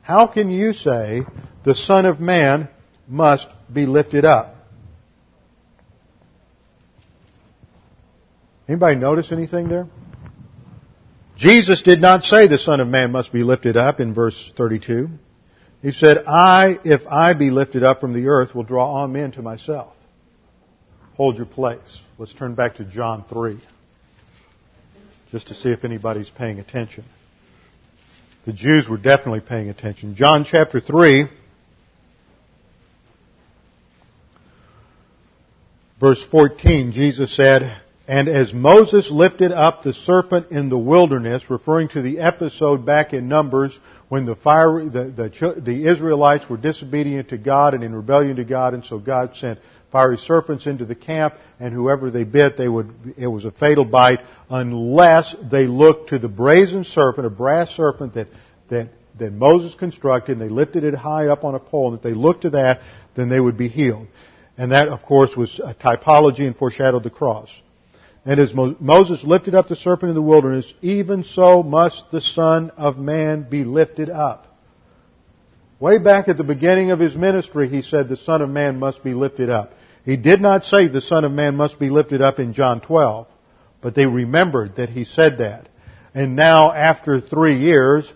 [0.02, 1.24] how can you say
[1.66, 2.70] the Son of Man
[3.08, 4.56] must be lifted up?
[8.70, 9.88] Anybody notice anything there?
[11.36, 15.10] Jesus did not say the Son of Man must be lifted up in verse 32.
[15.82, 19.32] He said, I, if I be lifted up from the earth, will draw all men
[19.32, 19.96] to myself.
[21.16, 21.80] Hold your place.
[22.20, 23.60] Let's turn back to John 3.
[25.32, 27.06] Just to see if anybody's paying attention.
[28.46, 30.14] The Jews were definitely paying attention.
[30.16, 31.28] John chapter 3,
[36.00, 41.90] verse 14, Jesus said, and as Moses lifted up the serpent in the wilderness, referring
[41.90, 47.30] to the episode back in Numbers when the, fire, the, the, the, Israelites were disobedient
[47.30, 49.60] to God and in rebellion to God, and so God sent
[49.92, 53.86] fiery serpents into the camp, and whoever they bit, they would, it was a fatal
[53.86, 58.30] bite, unless they looked to the brazen serpent, a brass serpent that,
[58.70, 58.90] that,
[59.20, 62.16] that Moses constructed, and they lifted it high up on a pole, and if they
[62.16, 62.82] looked to that,
[63.14, 64.08] then they would be healed.
[64.58, 67.50] And that, of course, was a typology and foreshadowed the cross.
[68.30, 72.70] And as Moses lifted up the serpent in the wilderness, even so must the Son
[72.78, 74.56] of Man be lifted up.
[75.80, 79.04] Way back at the beginning of his ministry, he said the Son of Man must
[79.04, 79.74] be lifted up.
[80.06, 83.26] He did not say the Son of Man must be lifted up in John 12,
[83.82, 85.68] but they remembered that he said that.
[86.14, 88.14] And now, after three years,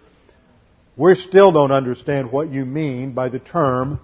[0.95, 3.99] we still don't understand what you mean by the term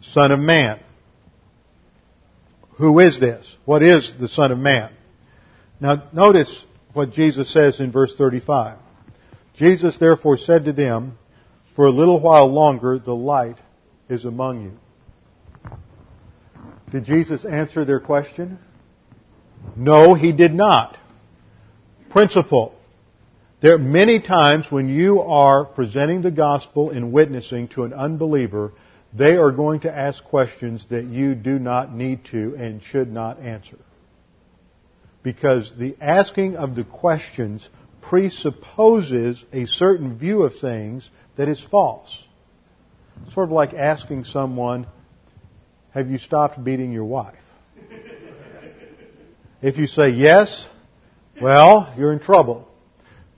[0.00, 0.80] Son of Man.
[2.78, 3.56] Who is this?
[3.64, 4.90] What is the Son of Man?
[5.80, 8.78] Now notice what Jesus says in verse 35.
[9.54, 11.16] Jesus therefore said to them,
[11.74, 13.58] For a little while longer the light
[14.08, 15.70] is among you.
[16.90, 18.58] Did Jesus answer their question?
[19.76, 20.98] No, he did not.
[22.10, 22.74] Principle.
[23.60, 28.72] There are many times when you are presenting the gospel and witnessing to an unbeliever,
[29.12, 33.40] they are going to ask questions that you do not need to and should not
[33.40, 33.78] answer
[35.24, 37.68] because the asking of the questions
[38.02, 42.22] presupposes a certain view of things that is false.
[43.32, 44.86] Sort of like asking someone,
[45.92, 47.38] have you stopped beating your wife?
[49.62, 50.66] If you say yes,
[51.40, 52.68] well, you're in trouble.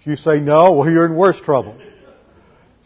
[0.00, 1.78] If you say no, well, you're in worse trouble.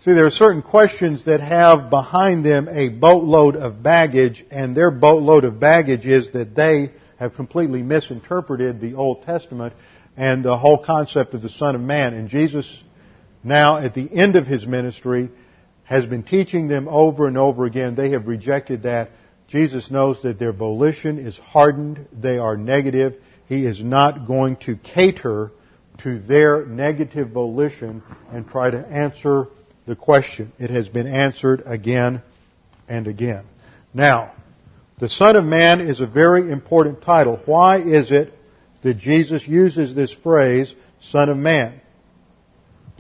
[0.03, 4.91] See, there are certain questions that have behind them a boatload of baggage, and their
[4.91, 9.75] boatload of baggage is that they have completely misinterpreted the Old Testament
[10.17, 12.15] and the whole concept of the Son of Man.
[12.15, 12.83] And Jesus,
[13.45, 15.31] now at the end of his ministry,
[15.85, 17.95] has been teaching them over and over again.
[17.95, 19.11] They have rejected that.
[19.49, 22.09] Jesus knows that their volition is hardened.
[22.11, 23.17] They are negative.
[23.49, 25.53] He is not going to cater
[25.99, 28.03] to their negative volition
[28.33, 29.49] and try to answer
[29.87, 30.53] the question.
[30.59, 32.23] It has been answered again
[32.89, 33.45] and again.
[33.93, 34.33] Now,
[35.01, 37.41] the Son of Man is a very important title.
[37.47, 38.35] Why is it
[38.83, 41.81] that Jesus uses this phrase, Son of Man?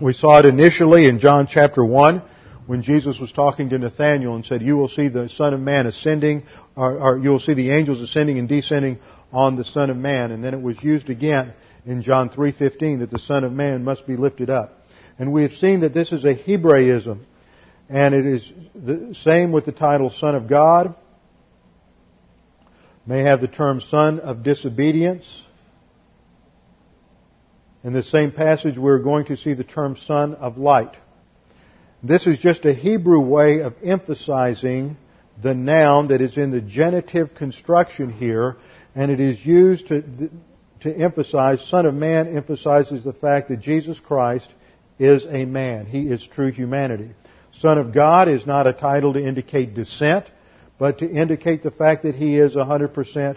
[0.00, 2.22] We saw it initially in John chapter 1
[2.66, 5.86] when Jesus was talking to Nathanael and said, you will see the Son of Man
[5.86, 6.44] ascending,
[6.74, 8.98] or, or you will see the angels ascending and descending
[9.30, 10.30] on the Son of Man.
[10.30, 11.52] And then it was used again
[11.84, 14.86] in John 3.15 that the Son of Man must be lifted up.
[15.18, 17.26] And we have seen that this is a Hebraism.
[17.90, 20.94] And it is the same with the title Son of God
[23.06, 25.42] may have the term son of disobedience.
[27.82, 30.96] In the same passage, we're going to see the term son of light.
[32.02, 34.96] This is just a Hebrew way of emphasizing
[35.42, 38.56] the noun that is in the genitive construction here,
[38.94, 40.02] and it is used to,
[40.80, 44.48] to emphasize, Son of Man emphasizes the fact that Jesus Christ
[44.98, 45.86] is a man.
[45.86, 47.10] He is true humanity.
[47.52, 50.26] Son of God is not a title to indicate descent
[50.80, 53.36] but to indicate the fact that he is 100%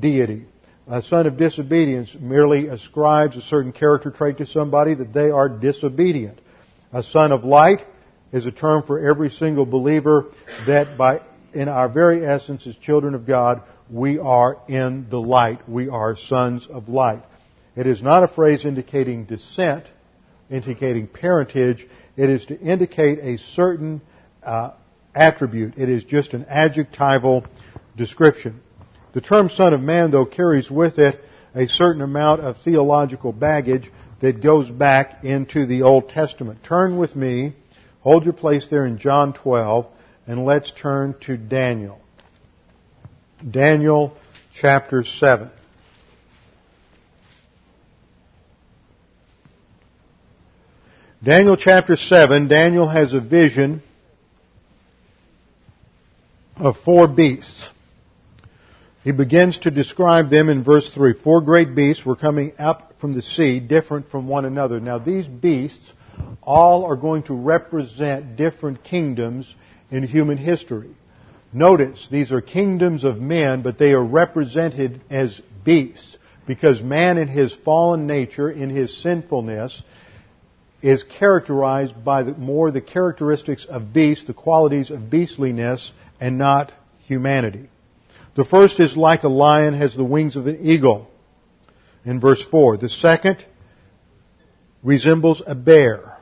[0.00, 0.46] deity.
[0.88, 5.50] A son of disobedience merely ascribes a certain character trait to somebody that they are
[5.50, 6.40] disobedient.
[6.90, 7.84] A son of light
[8.32, 10.32] is a term for every single believer
[10.66, 11.20] that by,
[11.52, 15.68] in our very essence as children of God, we are in the light.
[15.68, 17.22] We are sons of light.
[17.76, 19.84] It is not a phrase indicating descent,
[20.50, 21.86] indicating parentage.
[22.16, 24.00] It is to indicate a certain
[24.42, 24.70] uh,
[25.14, 25.74] attribute.
[25.76, 27.44] It is just an adjectival
[27.96, 28.60] description.
[29.12, 31.20] The term Son of Man, though, carries with it
[31.54, 33.90] a certain amount of theological baggage
[34.20, 36.62] that goes back into the Old Testament.
[36.64, 37.54] Turn with me,
[38.00, 39.86] hold your place there in John 12,
[40.26, 42.00] and let's turn to Daniel.
[43.48, 44.16] Daniel
[44.54, 45.50] chapter 7.
[51.22, 53.82] Daniel chapter 7, Daniel has a vision
[56.56, 57.70] of four beasts.
[59.04, 61.14] He begins to describe them in verse 3.
[61.14, 64.78] Four great beasts were coming up from the sea, different from one another.
[64.78, 65.92] Now these beasts
[66.42, 69.52] all are going to represent different kingdoms
[69.90, 70.90] in human history.
[71.52, 77.28] Notice, these are kingdoms of men, but they are represented as beasts because man in
[77.28, 79.82] his fallen nature, in his sinfulness,
[80.80, 85.92] is characterized by the, more the characteristics of beasts, the qualities of beastliness,
[86.22, 86.72] and not
[87.06, 87.68] humanity.
[88.36, 91.10] The first is like a lion, has the wings of an eagle,
[92.04, 92.76] in verse 4.
[92.76, 93.44] The second
[94.84, 96.16] resembles a bear,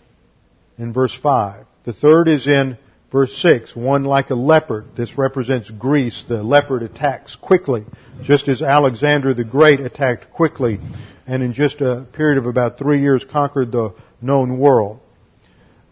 [0.79, 1.67] in verse 5.
[1.85, 2.79] The third is in
[3.13, 4.87] verse 6, one like a leopard.
[4.97, 6.25] This represents Greece.
[6.27, 7.85] The leopard attacks quickly,
[8.23, 10.81] just as Alexander the Great attacked quickly,
[11.27, 15.01] and in just a period of about three years conquered the known world.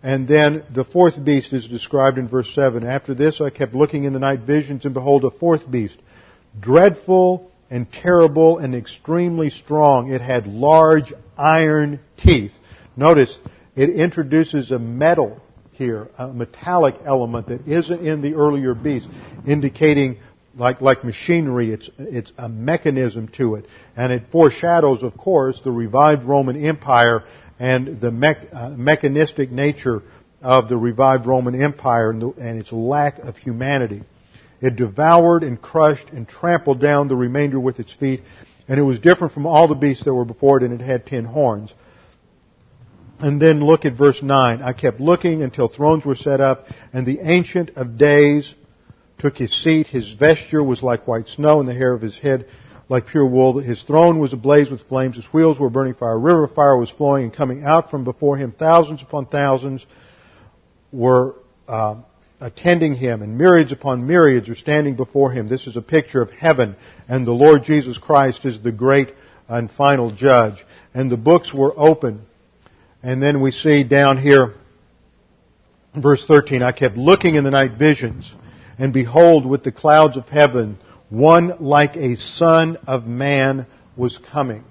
[0.03, 2.85] And then the fourth beast is described in verse 7.
[2.85, 5.99] After this I kept looking in the night visions, and behold, a fourth beast,
[6.59, 10.11] dreadful and terrible and extremely strong.
[10.13, 12.53] It had large iron teeth.
[12.97, 13.39] Notice,
[13.77, 15.41] it introduces a metal
[15.73, 19.09] here, a metallic element that isn't in the earlier beast,
[19.47, 20.19] indicating
[20.57, 23.67] like, like machinery, it's, it's a mechanism to it.
[23.97, 27.23] And it foreshadows, of course, the revived Roman Empire
[27.59, 30.03] and the me- uh, mechanistic nature
[30.41, 34.03] of the revived Roman Empire and, the, and its lack of humanity.
[34.61, 38.23] It devoured and crushed and trampled down the remainder with its feet,
[38.67, 41.07] and it was different from all the beasts that were before it, and it had
[41.07, 41.73] ten horns.
[43.21, 44.63] And then look at verse 9.
[44.63, 48.55] I kept looking until thrones were set up, and the Ancient of Days
[49.19, 49.89] took his seat.
[49.89, 52.47] His vesture was like white snow, and the hair of his head
[52.89, 53.59] like pure wool.
[53.59, 55.17] His throne was ablaze with flames.
[55.17, 56.13] His wheels were burning fire.
[56.13, 58.53] A river of fire was flowing and coming out from before him.
[58.53, 59.85] Thousands upon thousands
[60.91, 61.35] were
[61.67, 61.97] uh,
[62.41, 65.49] attending him, and myriads upon myriads are standing before him.
[65.49, 66.77] This is a picture of heaven,
[67.09, 69.13] and the Lord Jesus Christ is the great
[69.49, 70.65] and final judge.
[70.95, 72.23] And the books were open.
[73.03, 74.55] And then we see down here,
[75.95, 78.33] verse 13, I kept looking in the night visions,
[78.79, 80.79] and behold, with the clouds of heaven,
[81.11, 84.65] one like a son of man was coming.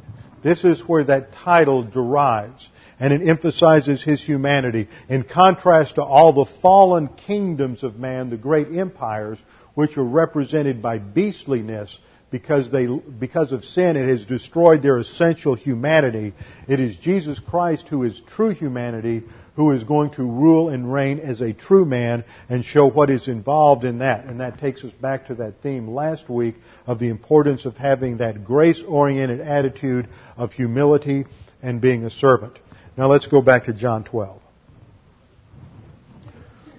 [0.43, 2.69] This is where that title derives.
[2.99, 8.37] And it emphasizes his humanity in contrast to all the fallen kingdoms of man, the
[8.37, 9.37] great empires,
[9.75, 11.95] which are represented by beastliness
[12.31, 16.33] because they, because of sin, it has destroyed their essential humanity.
[16.67, 19.23] It is Jesus Christ who is true humanity
[19.57, 23.27] who is going to rule and reign as a true man and show what is
[23.27, 24.23] involved in that.
[24.25, 28.17] And that takes us back to that theme last week of the importance of having
[28.17, 31.25] that grace-oriented attitude of humility
[31.63, 32.59] and being a servant.
[32.95, 34.39] Now let's go back to John 12.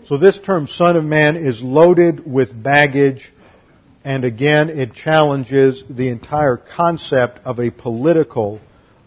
[0.06, 3.32] So this term Son of Man is loaded with baggage
[4.04, 8.60] and again it challenges the entire concept of a political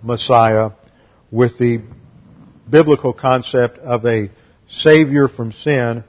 [0.04, 0.72] Messiah
[1.32, 1.82] with the
[2.72, 4.32] biblical concept of a
[4.70, 6.04] Savior from sin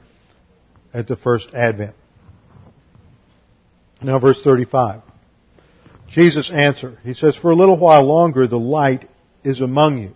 [0.93, 1.95] at the first advent.
[4.01, 5.01] Now verse 35.
[6.07, 6.97] Jesus answered.
[7.03, 9.09] He says, For a little while longer the light
[9.43, 10.15] is among you.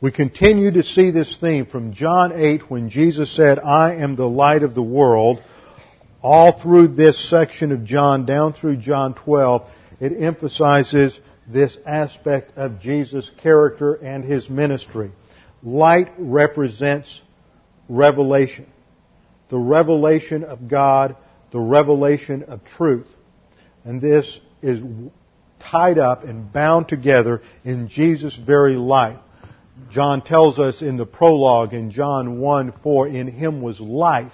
[0.00, 4.28] We continue to see this theme from John 8 when Jesus said, I am the
[4.28, 5.42] light of the world.
[6.22, 9.68] All through this section of John, down through John 12,
[10.00, 15.12] it emphasizes this aspect of Jesus' character and His ministry.
[15.64, 17.20] Light represents
[17.88, 18.66] revelation.
[19.48, 21.16] The revelation of God,
[21.52, 23.06] the revelation of truth.
[23.84, 24.80] And this is
[25.58, 29.18] tied up and bound together in Jesus' very life.
[29.90, 34.32] John tells us in the prologue in John 1 4, in him was life.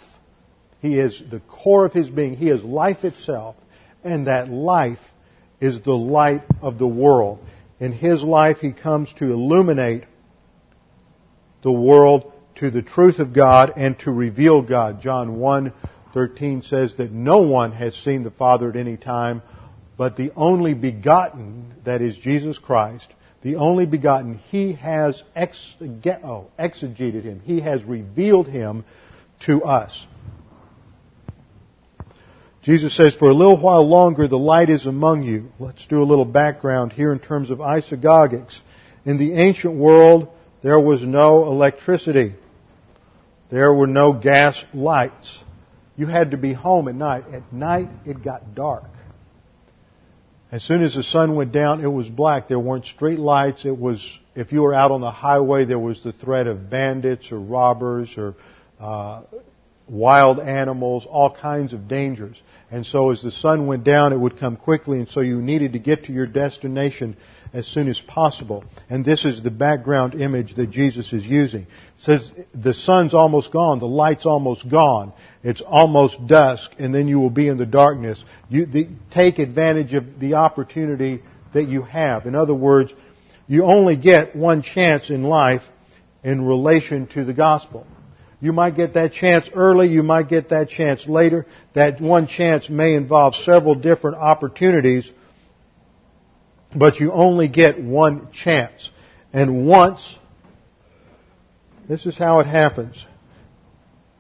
[0.81, 2.35] He is the core of his being.
[2.35, 3.57] He is life itself.
[4.03, 5.01] And that life
[5.61, 7.39] is the light of the world.
[7.79, 10.05] In his life, he comes to illuminate
[11.63, 15.01] the world to the truth of God and to reveal God.
[15.01, 15.73] John 1
[16.13, 19.43] 13 says that no one has seen the Father at any time,
[19.97, 23.07] but the only begotten, that is Jesus Christ,
[23.43, 27.41] the only begotten, He has oh, exegeted Him.
[27.45, 28.85] He has revealed Him
[29.47, 30.07] to us.
[32.63, 35.51] Jesus says, For a little while longer the light is among you.
[35.59, 38.61] Let's do a little background here in terms of isagogics.
[39.07, 40.29] In the ancient world,
[40.63, 42.35] there was no electricity.
[43.51, 45.39] There were no gas lights.
[45.97, 47.25] You had to be home at night.
[47.33, 48.85] At night, it got dark.
[50.53, 52.49] As soon as the sun went down, it was black.
[52.49, 53.65] There weren't street lights.
[53.65, 54.05] It was,
[54.35, 58.11] if you were out on the highway, there was the threat of bandits or robbers
[58.17, 58.35] or
[58.81, 59.23] uh,
[59.91, 62.41] wild animals, all kinds of dangers.
[62.71, 65.73] And so as the sun went down, it would come quickly, and so you needed
[65.73, 67.17] to get to your destination
[67.53, 68.65] as soon as possible.
[68.89, 71.63] And this is the background image that Jesus is using.
[71.63, 75.13] It says the sun's almost gone, the light's almost gone,
[75.43, 78.25] it's almost dusk, and then you will be in the darkness.
[78.49, 81.23] You the, take advantage of the opportunity
[81.53, 82.27] that you have.
[82.27, 82.95] In other words,
[83.49, 85.63] you only get one chance in life
[86.23, 87.85] in relation to the gospel.
[88.41, 91.47] You might get that chance early, you might get that chance later.
[91.75, 95.11] That one chance may involve several different opportunities,
[96.75, 98.91] but you only get one chance.
[99.33, 100.17] And once,
[101.89, 103.05] this is how it happens.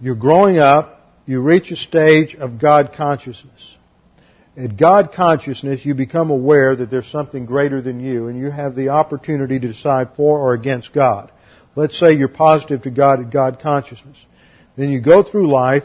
[0.00, 3.76] You're growing up, you reach a stage of God consciousness.
[4.56, 8.74] At God consciousness, you become aware that there's something greater than you, and you have
[8.74, 11.30] the opportunity to decide for or against God.
[11.76, 14.16] Let's say you're positive to God at God consciousness.
[14.76, 15.84] Then you go through life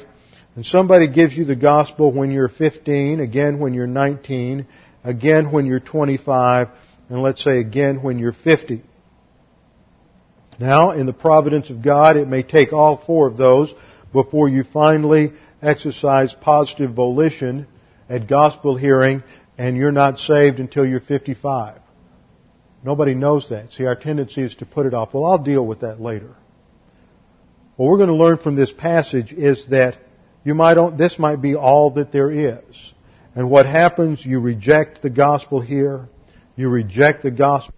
[0.56, 4.68] and somebody gives you the gospel when you're 15, again when you're 19,
[5.04, 6.70] again when you're 25,
[7.10, 8.82] and let's say again when you're 50.
[10.58, 13.74] Now, in the providence of God, it may take all four of those
[14.14, 17.68] before you finally exercise positive volition
[18.10, 19.24] at gospel hearing
[19.58, 21.80] and you're not saved until you're 55.
[22.86, 23.74] Nobody knows that.
[23.74, 25.12] See, our tendency is to put it off.
[25.12, 26.36] Well, I'll deal with that later.
[27.78, 29.98] What we're going to learn from this passage is that
[30.44, 32.94] you might, this might be all that there is.
[33.34, 36.08] And what happens, you reject the gospel here,
[36.56, 37.74] you reject the gospel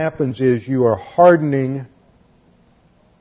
[0.00, 1.84] happens is you are hardening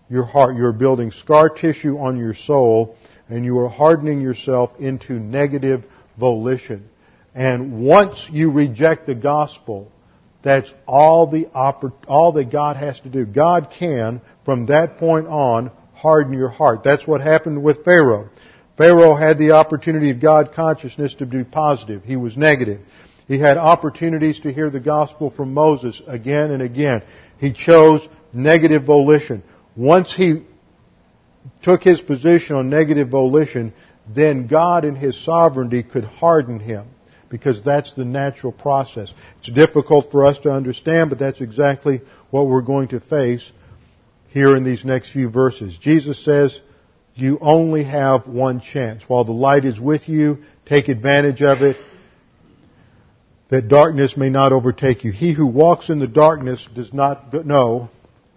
[0.09, 0.55] your heart.
[0.55, 2.95] You're building scar tissue on your soul
[3.27, 5.83] and you are hardening yourself into negative
[6.17, 6.87] volition.
[7.35, 9.91] And once you reject the gospel,
[10.41, 13.25] that's all the oppor- all that God has to do.
[13.25, 16.83] God can, from that point on, harden your heart.
[16.85, 18.29] That's what happened with Pharaoh.
[18.77, 22.05] Pharaoh had the opportunity of God consciousness to be positive.
[22.05, 22.79] He was negative.
[23.29, 27.03] He had opportunities to hear the gospel from Moses again and again.
[27.37, 28.01] He chose
[28.33, 29.43] negative volition.
[29.75, 30.47] Once he
[31.61, 33.71] took his position on negative volition,
[34.07, 36.87] then God in His sovereignty could harden him
[37.29, 39.13] because that's the natural process.
[39.37, 42.01] It's difficult for us to understand, but that's exactly
[42.31, 43.51] what we're going to face
[44.29, 45.77] here in these next few verses.
[45.79, 46.59] Jesus says,
[47.13, 49.03] you only have one chance.
[49.07, 51.77] While the light is with you, take advantage of it
[53.49, 55.11] that darkness may not overtake you.
[55.11, 57.89] He who walks in the darkness does not know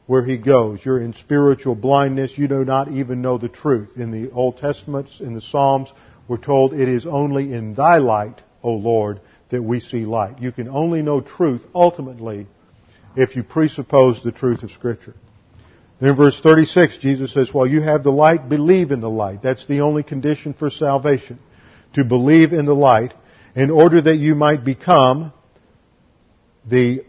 [0.06, 0.80] where he goes.
[0.84, 2.36] You're in spiritual blindness.
[2.36, 3.90] You do not even know the truth.
[3.96, 5.92] In the Old Testament, in the Psalms,
[6.28, 10.40] we're told it is only in thy light, O Lord, that we see light.
[10.40, 12.46] You can only know truth ultimately
[13.14, 15.14] if you presuppose the truth of Scripture.
[16.00, 19.42] Then in verse 36, Jesus says, while you have the light, believe in the light.
[19.42, 21.38] That's the only condition for salvation.
[21.94, 23.12] To believe in the light
[23.54, 25.32] in order that you might become
[26.68, 27.04] the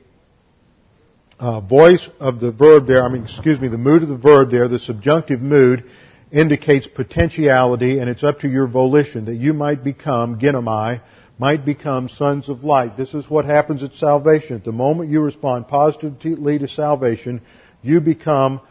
[1.40, 4.52] uh, voice of the verb there, I mean, excuse me, the mood of the verb
[4.52, 5.84] there, the subjunctive mood
[6.32, 11.02] indicates potentiality and it's up to your volition that you might become, ginomai,
[11.38, 12.98] might become sons of light.
[12.98, 14.56] This is what happens at salvation.
[14.56, 17.42] At the moment you respond positively to salvation,
[17.82, 18.62] you become,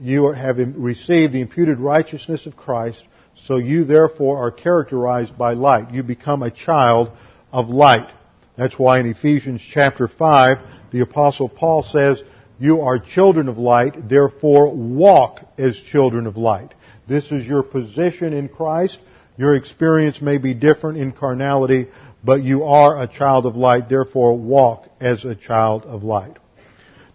[0.00, 3.02] you have received the imputed righteousness of Christ,
[3.46, 5.92] so you therefore are characterized by light.
[5.92, 7.10] You become a child
[7.52, 8.08] of light.
[8.56, 10.58] That's why in Ephesians chapter 5,
[10.90, 12.22] the apostle Paul says,
[12.58, 16.72] you are children of light, therefore walk as children of light.
[17.08, 18.98] This is your position in Christ.
[19.36, 21.88] Your experience may be different in carnality,
[22.22, 26.36] but you are a child of light, therefore walk as a child of light.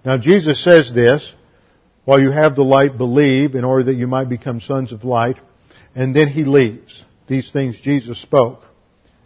[0.04, 1.34] Now Jesus says this,
[2.04, 5.38] while you have the light, believe in order that you might become sons of light.
[6.00, 7.04] And then he leaves.
[7.28, 8.64] These things Jesus spoke.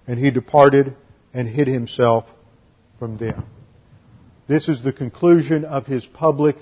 [0.07, 0.95] And he departed
[1.32, 2.26] and hid himself
[2.97, 3.45] from them.
[4.47, 6.55] This is the conclusion of his public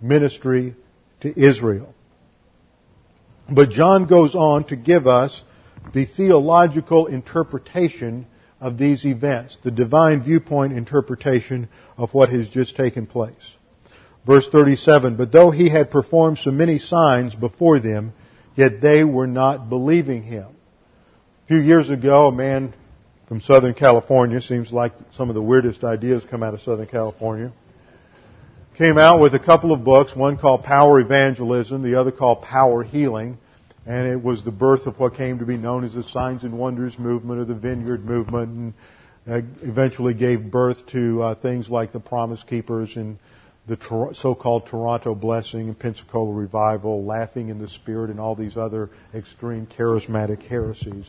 [0.00, 0.74] ministry
[1.20, 1.94] to Israel.
[3.50, 5.42] But John goes on to give us
[5.92, 8.26] the theological interpretation
[8.62, 13.56] of these events, the divine viewpoint interpretation of what has just taken place.
[14.26, 18.14] Verse 37, But though he had performed so many signs before them,
[18.58, 20.46] yet they were not believing him.
[21.44, 22.74] A few years ago, a man
[23.28, 27.52] from Southern California, seems like some of the weirdest ideas come out of Southern California,
[28.76, 32.82] came out with a couple of books, one called Power Evangelism, the other called Power
[32.82, 33.38] Healing,
[33.86, 36.58] and it was the birth of what came to be known as the Signs and
[36.58, 38.74] Wonders movement or the Vineyard movement,
[39.26, 43.18] and eventually gave birth to uh, things like the Promise Keepers and
[43.68, 48.90] the so-called Toronto Blessing and Pensacola Revival, Laughing in the Spirit, and all these other
[49.14, 51.08] extreme charismatic heresies.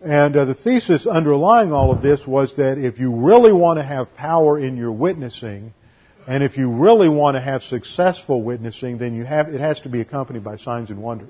[0.00, 3.84] And uh, the thesis underlying all of this was that if you really want to
[3.84, 5.74] have power in your witnessing,
[6.26, 9.88] and if you really want to have successful witnessing, then you have, it has to
[9.88, 11.28] be accompanied by signs and wonders.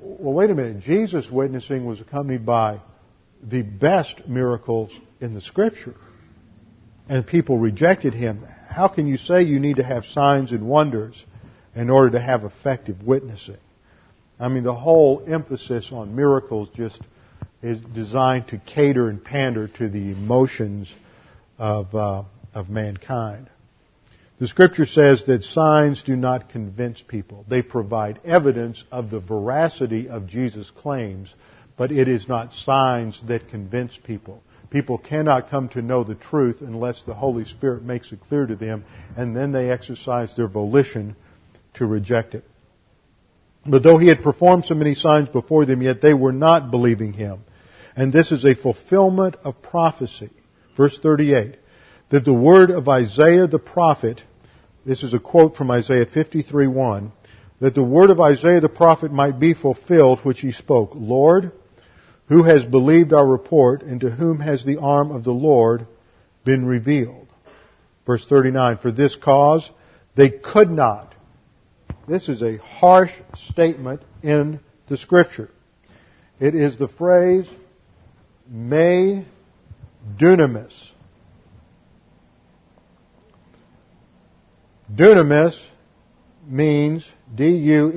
[0.00, 0.80] Well, wait a minute.
[0.80, 2.80] Jesus' witnessing was accompanied by
[3.42, 4.90] the best miracles
[5.20, 5.94] in the Scripture.
[7.08, 8.44] And people rejected him.
[8.68, 11.24] How can you say you need to have signs and wonders
[11.74, 13.58] in order to have effective witnessing?
[14.40, 17.00] I mean, the whole emphasis on miracles just
[17.62, 20.92] is designed to cater and pander to the emotions
[21.58, 23.48] of, uh, of mankind.
[24.40, 27.44] The scripture says that signs do not convince people.
[27.48, 31.32] They provide evidence of the veracity of Jesus' claims,
[31.76, 34.42] but it is not signs that convince people.
[34.74, 38.56] People cannot come to know the truth unless the Holy Spirit makes it clear to
[38.56, 38.84] them,
[39.16, 41.14] and then they exercise their volition
[41.74, 42.42] to reject it.
[43.64, 47.12] But though he had performed so many signs before them, yet they were not believing
[47.12, 47.44] him.
[47.94, 50.30] And this is a fulfillment of prophecy.
[50.76, 51.54] Verse 38.
[52.10, 54.22] That the word of Isaiah the prophet,
[54.84, 57.12] this is a quote from Isaiah 53:1,
[57.60, 60.90] that the word of Isaiah the prophet might be fulfilled, which he spoke.
[60.96, 61.52] Lord,
[62.28, 65.86] who has believed our report, and to whom has the arm of the Lord
[66.44, 67.28] been revealed?
[68.06, 69.70] Verse 39, for this cause
[70.14, 71.14] they could not
[72.06, 75.50] this is a harsh statement in the scripture.
[76.38, 77.48] It is the phrase,
[78.48, 79.26] me
[80.16, 80.74] dunamis.
[84.94, 85.58] Dunamis
[86.46, 87.94] means, D-U-N-A-M-I-S,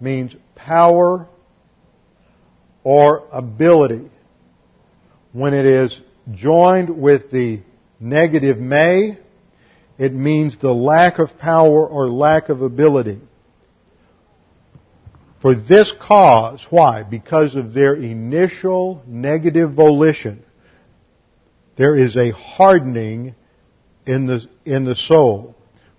[0.00, 1.26] means power
[2.88, 4.10] or ability.
[5.32, 6.00] When it is
[6.32, 7.60] joined with the
[8.00, 9.18] negative may,
[9.98, 13.20] it means the lack of power or lack of ability.
[15.42, 17.02] For this cause, why?
[17.02, 20.42] Because of their initial negative volition,
[21.76, 23.34] there is a hardening
[24.06, 25.54] in the, in the soul.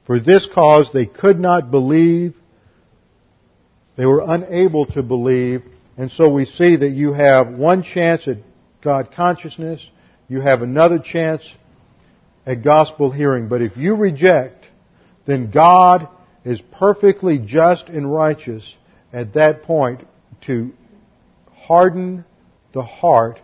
[0.07, 2.33] For this cause they could not believe,
[3.95, 5.61] they were unable to believe,
[5.99, 8.37] and so we see that you have one chance at
[8.81, 9.85] God consciousness,
[10.29, 11.43] you have another chance
[12.45, 13.49] at gospel hearing.
[13.49, 14.65] But if you reject,
[15.25, 16.07] then God
[16.45, 18.77] is perfectly just and righteous
[19.11, 20.07] at that point
[20.45, 20.71] to
[21.67, 22.23] harden
[22.71, 23.41] the heart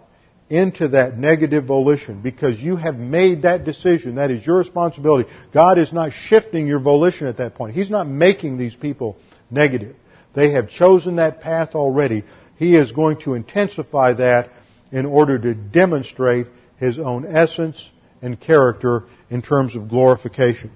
[0.49, 4.16] into that negative volition because you have made that decision.
[4.16, 5.30] That is your responsibility.
[5.53, 7.76] God is not shifting your volition at that point.
[7.76, 9.18] He's not making these people
[9.51, 9.97] negative.
[10.36, 12.24] They have chosen that path already.
[12.58, 14.49] He is going to intensify that
[14.91, 16.47] in order to demonstrate
[16.78, 17.89] His own essence
[18.22, 20.72] and character in terms of glorification.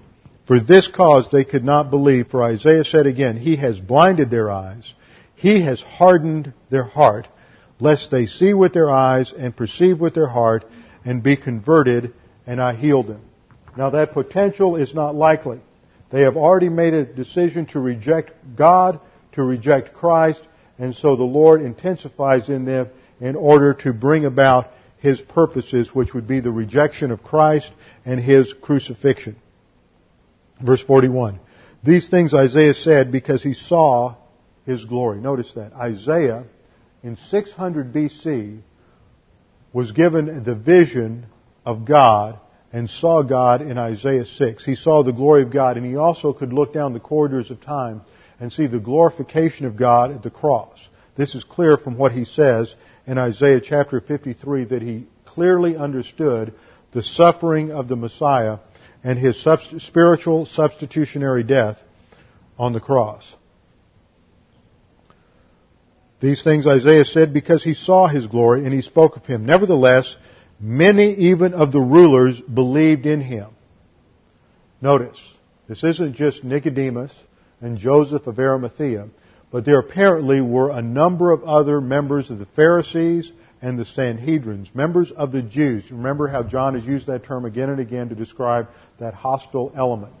[0.46, 4.50] For this cause they could not believe, for Isaiah said again, He has blinded their
[4.50, 4.92] eyes,
[5.36, 7.28] He has hardened their heart,
[7.78, 10.64] lest they see with their eyes and perceive with their heart
[11.04, 12.12] and be converted,
[12.46, 13.22] and I heal them.
[13.76, 15.60] Now that potential is not likely.
[16.10, 19.00] They have already made a decision to reject God,
[19.32, 20.42] to reject Christ,
[20.80, 22.88] and so the Lord intensifies in them
[23.20, 27.70] in order to bring about his purposes, which would be the rejection of Christ
[28.06, 29.36] and his crucifixion.
[30.60, 31.38] Verse 41.
[31.84, 34.16] These things Isaiah said because he saw
[34.64, 35.20] his glory.
[35.20, 35.74] Notice that.
[35.74, 36.44] Isaiah,
[37.02, 38.60] in 600 BC,
[39.74, 41.26] was given the vision
[41.64, 42.38] of God
[42.72, 44.64] and saw God in Isaiah 6.
[44.64, 47.60] He saw the glory of God and he also could look down the corridors of
[47.60, 48.00] time
[48.40, 50.78] and see the glorification of God at the cross.
[51.16, 52.74] This is clear from what he says
[53.06, 56.54] in Isaiah chapter 53 that he clearly understood
[56.92, 58.58] the suffering of the Messiah
[59.04, 59.46] and his
[59.78, 61.78] spiritual substitutionary death
[62.58, 63.36] on the cross.
[66.20, 69.46] These things Isaiah said because he saw his glory and he spoke of him.
[69.46, 70.16] Nevertheless,
[70.58, 73.48] many even of the rulers believed in him.
[74.82, 75.18] Notice,
[75.66, 77.14] this isn't just Nicodemus
[77.60, 79.08] and Joseph of Arimathea.
[79.50, 83.32] But there apparently were a number of other members of the Pharisees
[83.62, 85.90] and the Sanhedrins, members of the Jews.
[85.90, 90.12] Remember how John has used that term again and again to describe that hostile element.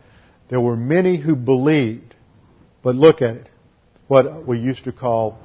[0.48, 2.14] There were many who believed,
[2.82, 3.48] but look at it.
[4.08, 5.38] What we used to call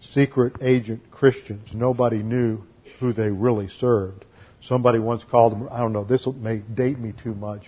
[0.00, 1.68] secret agent Christians.
[1.74, 2.62] Nobody knew
[2.98, 4.24] who they really served.
[4.62, 7.66] Somebody once called them, I don't know, this may date me too much.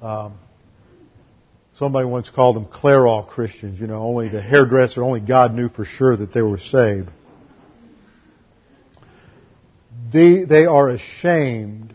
[0.00, 0.38] Um,
[1.78, 3.78] Somebody once called them Clairol Christians.
[3.78, 7.08] You know, only the hairdresser, only God knew for sure that they were saved.
[10.12, 11.94] They, they are ashamed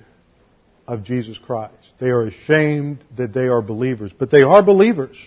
[0.88, 1.74] of Jesus Christ.
[2.00, 4.12] They are ashamed that they are believers.
[4.18, 5.18] But they are believers.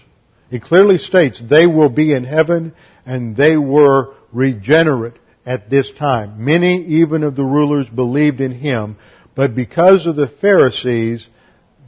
[0.51, 2.73] It clearly states they will be in heaven
[3.05, 6.45] and they were regenerate at this time.
[6.45, 8.97] Many even of the rulers believed in him,
[9.35, 11.29] but because of the Pharisees,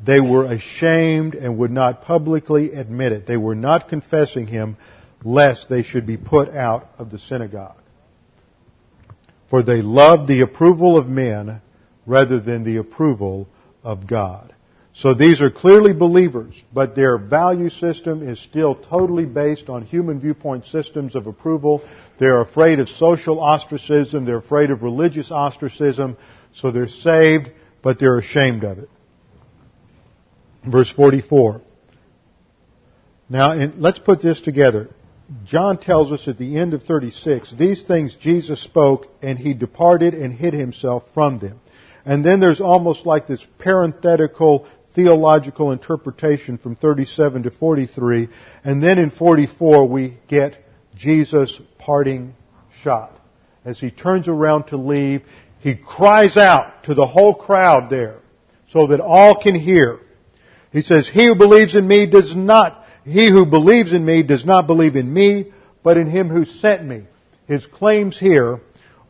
[0.04, 3.26] they were ashamed and would not publicly admit it.
[3.26, 4.76] They were not confessing him
[5.24, 7.76] lest they should be put out of the synagogue.
[9.50, 11.60] For they loved the approval of men
[12.06, 13.48] rather than the approval
[13.82, 14.54] of God.
[14.94, 20.18] So these are clearly believers, but their value system is still totally based on human
[20.18, 21.82] viewpoint systems of approval.
[22.18, 24.24] They're afraid of social ostracism.
[24.24, 26.16] They're afraid of religious ostracism.
[26.54, 28.88] So they're saved, but they're ashamed of it.
[30.64, 31.62] Verse 44.
[33.28, 34.88] Now, let's put this together.
[35.44, 40.14] John tells us at the end of 36, these things Jesus spoke, and he departed
[40.14, 41.60] and hid himself from them.
[42.06, 48.28] And then there's almost like this parenthetical theological interpretation from 37 to 43.
[48.64, 50.64] And then in 44 we get
[50.96, 52.34] Jesus' parting
[52.82, 53.12] shot.
[53.64, 55.22] As he turns around to leave,
[55.60, 58.20] he cries out to the whole crowd there
[58.70, 60.00] so that all can hear.
[60.78, 64.44] He says, He who believes in me does not, he who believes in me does
[64.44, 65.52] not believe in me,
[65.82, 67.02] but in him who sent me.
[67.48, 68.60] His claims here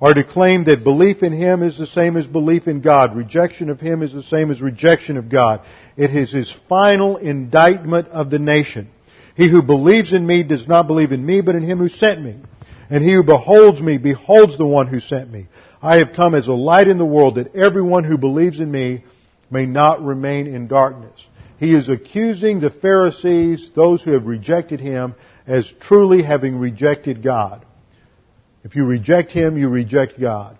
[0.00, 3.14] are to claim that belief in Him is the same as belief in God.
[3.14, 5.60] Rejection of Him is the same as rejection of God.
[5.94, 8.88] It is His final indictment of the nation.
[9.36, 12.22] He who believes in me does not believe in me, but in Him who sent
[12.22, 12.36] me.
[12.88, 15.48] And he who beholds me beholds the one who sent me.
[15.82, 19.04] I have come as a light in the world that everyone who believes in me
[19.50, 21.27] may not remain in darkness.
[21.58, 25.14] He is accusing the Pharisees, those who have rejected Him,
[25.46, 27.64] as truly having rejected God.
[28.64, 30.58] If you reject Him, you reject God.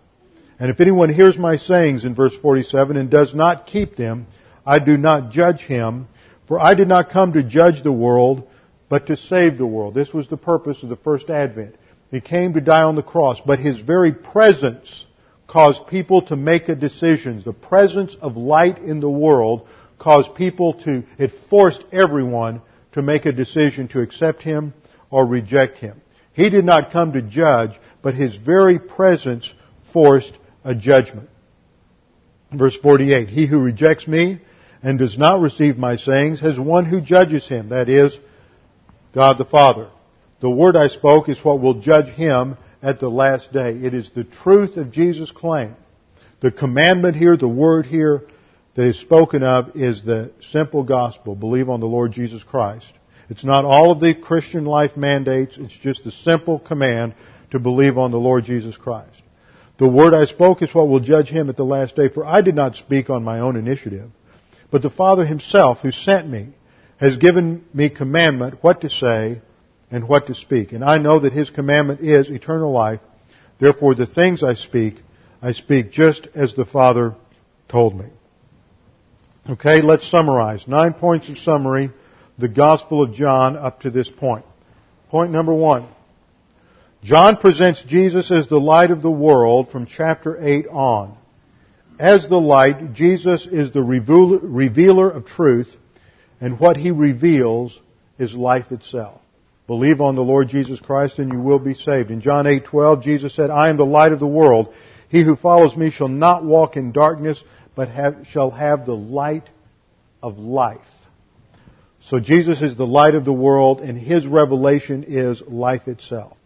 [0.59, 4.27] And if anyone hears my sayings in verse 47 and does not keep them,
[4.67, 6.09] I do not judge him,
[6.47, 8.49] for I did not come to judge the world,
[8.89, 9.95] but to save the world.
[9.95, 11.77] This was the purpose of the first advent.
[12.11, 15.07] He came to die on the cross, but His very presence
[15.47, 17.43] caused people to make a decision.
[17.45, 19.69] The presence of light in the world
[19.99, 24.73] caused people to, it forced everyone to make a decision to accept Him
[25.11, 26.01] or reject Him.
[26.33, 29.53] He did not come to judge, but his very presence
[29.93, 30.33] forced
[30.63, 31.29] a judgment.
[32.53, 34.41] Verse 48, He who rejects me
[34.83, 38.17] and does not receive my sayings has one who judges him, that is,
[39.13, 39.91] God the Father.
[40.41, 43.73] The word I spoke is what will judge him at the last day.
[43.73, 45.75] It is the truth of Jesus' claim.
[46.41, 48.23] The commandment here, the word here
[48.79, 51.35] that is spoken of is the simple gospel.
[51.35, 52.87] Believe on the Lord Jesus Christ.
[53.29, 55.57] It's not all of the Christian life mandates.
[55.59, 57.17] It's just the simple command
[57.51, 59.21] to believe on the Lord Jesus Christ.
[59.81, 62.41] The word I spoke is what will judge him at the last day, for I
[62.41, 64.11] did not speak on my own initiative,
[64.71, 66.51] but the Father himself who sent me
[66.99, 69.41] has given me commandment what to say
[69.91, 70.71] and what to speak.
[70.71, 73.01] And I know that his commandment is eternal life.
[73.59, 75.03] Therefore the things I speak,
[75.43, 77.17] I speak just as the Father
[77.69, 78.11] told me.
[79.51, 80.69] Okay, let's summarize.
[80.69, 81.91] Nine points of summary,
[82.37, 84.45] the Gospel of John up to this point.
[85.09, 85.89] Point number one.
[87.03, 91.17] John presents Jesus as the light of the world from chapter 8 on.
[91.99, 95.75] As the light, Jesus is the revealer of truth,
[96.43, 97.81] and what he reveals
[98.19, 99.19] is life itself.
[99.67, 102.11] Believe on the Lord Jesus Christ and you will be saved.
[102.11, 104.75] In John 8:12, Jesus said, "I am the light of the world.
[105.09, 107.43] He who follows me shall not walk in darkness,
[107.79, 109.49] but have, shall have the light
[110.21, 110.93] of life."
[112.01, 116.37] So Jesus is the light of the world and his revelation is life itself.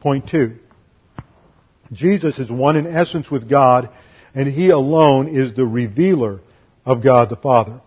[0.00, 0.58] Point two.
[1.92, 3.90] Jesus is one in essence with God,
[4.34, 6.40] and He alone is the revealer
[6.84, 7.80] of God the Father.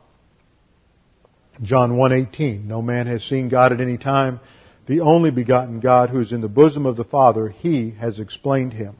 [1.62, 4.39] John 1.18, No man has seen God at any time.
[4.88, 8.74] The only begotten God who is in the bosom of the Father, He has explained
[8.74, 8.95] Him.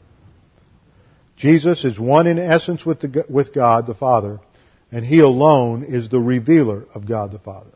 [1.36, 4.40] Jesus is one in essence with, the, with God the Father,
[4.92, 7.72] and He alone is the revealer of God the Father.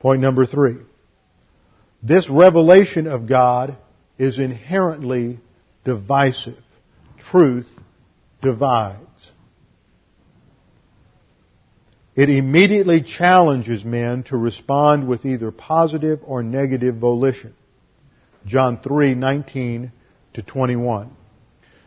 [0.00, 0.76] Point number three.
[2.02, 3.76] This revelation of God
[4.18, 5.38] is inherently
[5.84, 6.62] divisive.
[7.30, 7.68] Truth
[8.42, 9.00] divides.
[12.14, 17.54] It immediately challenges men to respond with either positive or negative volition.
[18.46, 19.90] John 3:19
[20.34, 21.10] to 21.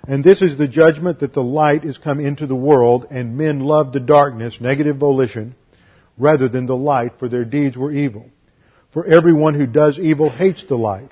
[0.08, 3.60] And this is the judgment that the light is come into the world and men
[3.60, 5.56] love the darkness, negative volition,
[6.18, 8.30] rather than the light, for their deeds were evil.
[8.92, 11.12] For everyone who does evil hates the light,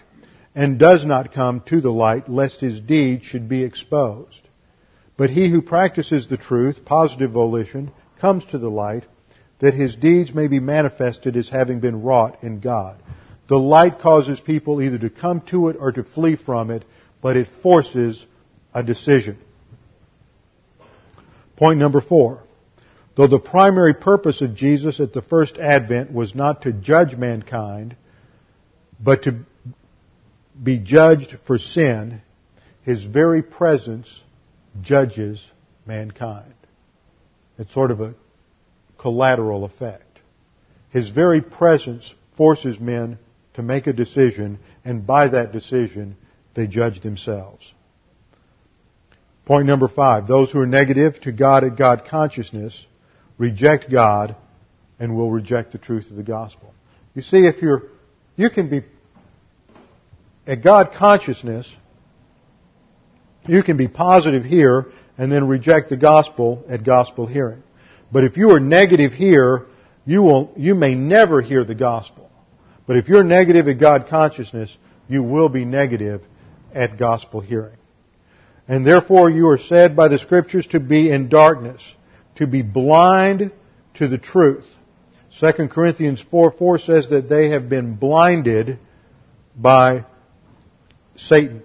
[0.56, 4.39] and does not come to the light, lest his deeds should be exposed.
[5.18, 7.91] But he who practices the truth, positive volition,
[8.22, 9.04] comes to the light,
[9.60, 12.98] that his deeds may be manifested as having been wrought in God.
[13.48, 16.86] The light causes people either to come to it or to flee from it,
[17.22, 18.26] but it forces
[18.76, 19.39] a decision.
[21.55, 22.43] Point number four.
[23.15, 27.95] Though the primary purpose of Jesus at the first advent was not to judge mankind,
[28.99, 29.39] but to
[30.61, 32.21] be judged for sin,
[32.82, 34.21] his very presence
[34.82, 35.43] judges
[35.86, 36.53] mankind.
[37.57, 38.15] It's sort of a
[38.97, 40.19] collateral effect.
[40.89, 43.17] His very presence forces men
[43.53, 46.17] to make a decision, and by that decision,
[46.53, 47.71] they judge themselves.
[49.46, 50.28] Point number five.
[50.28, 52.86] Those who are negative to God and God consciousness
[53.38, 54.36] reject God
[55.00, 56.74] and will reject the truth of the gospel.
[57.14, 57.84] You see, if you're,
[58.36, 58.84] you can be,
[60.48, 61.72] at God consciousness,
[63.48, 64.88] you can be positive here
[65.18, 67.62] and then reject the gospel at gospel hearing.
[68.12, 69.68] But if you are negative here,
[70.06, 72.30] you will, you may never hear the gospel.
[72.88, 74.76] But if you're negative at God consciousness,
[75.08, 76.22] you will be negative
[76.74, 77.78] at gospel hearing.
[78.68, 81.82] And therefore you are said by the scriptures to be in darkness
[82.36, 83.51] to be blind
[83.95, 84.66] to the truth.
[85.39, 88.80] 2 Corinthians 4 4 says that they have been blinded
[89.55, 90.05] by
[91.16, 91.63] Satan.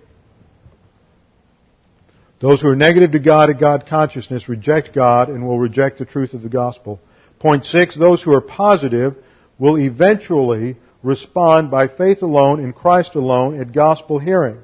[2.40, 6.06] Those who are negative to God and God consciousness reject God and will reject the
[6.06, 6.98] truth of the gospel.
[7.38, 9.16] Point six, those who are positive
[9.58, 14.58] will eventually respond by faith alone in Christ alone at gospel hearing.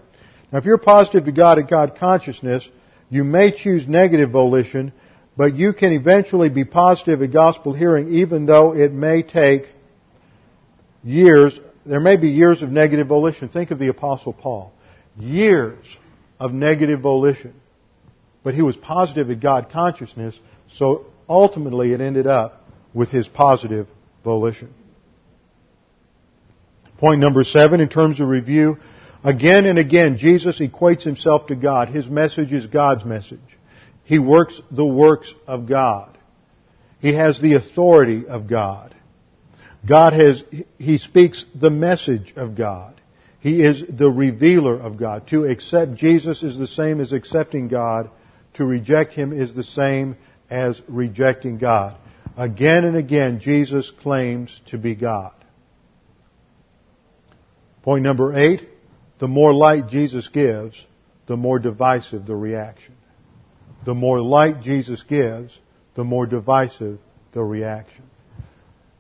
[0.57, 2.67] Now if you're positive to God and God consciousness,
[3.11, 4.91] you may choose negative volition
[5.37, 9.67] but you can eventually be positive at gospel hearing even though it may take
[11.05, 11.61] years.
[11.85, 13.51] There may be years of negative volition.
[13.51, 14.73] Think of the apostle Paul.
[15.19, 15.85] Years
[16.41, 17.53] of negative volition.
[18.43, 20.41] But he was positive at God consciousness,
[20.73, 23.89] so ultimately it ended up with his positive
[24.25, 24.73] volition.
[26.97, 28.79] Point number seven, in terms of review,
[29.27, 31.89] again and again, Jesus equates himself to God.
[31.89, 33.41] His message is God's message.
[34.05, 36.17] He works the works of God.
[37.01, 38.95] He has the authority of God.
[39.87, 40.43] God has,
[40.79, 43.01] He speaks the message of God.
[43.41, 45.29] He is the revealer of God.
[45.29, 48.11] To accept Jesus is the same as accepting God.
[48.55, 50.17] To reject Him is the same
[50.49, 51.97] as rejecting God.
[52.37, 55.35] Again and again, Jesus claims to be God.
[57.83, 58.69] Point number eight,
[59.19, 60.77] the more light Jesus gives,
[61.27, 62.95] the more divisive the reaction
[63.87, 65.59] the more light Jesus gives,
[65.95, 66.99] the more divisive
[67.33, 68.03] the reaction.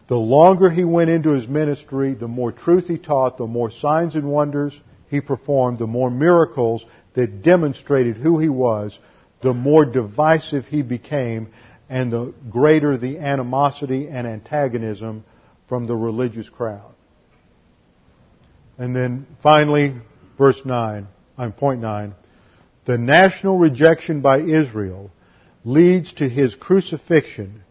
[0.06, 4.14] The longer he went into his ministry, the more truth he taught, the more signs
[4.14, 8.96] and wonders he performed, the more miracles that demonstrated who he was,
[9.42, 11.48] the more divisive he became,
[11.88, 15.24] and the greater the animosity and antagonism
[15.68, 16.94] from the religious crowd.
[18.78, 19.94] And then finally,
[20.36, 21.06] verse 9,
[21.38, 22.14] I'm point 9,
[22.84, 25.10] the national rejection by Israel
[25.64, 27.62] leads to his crucifixion,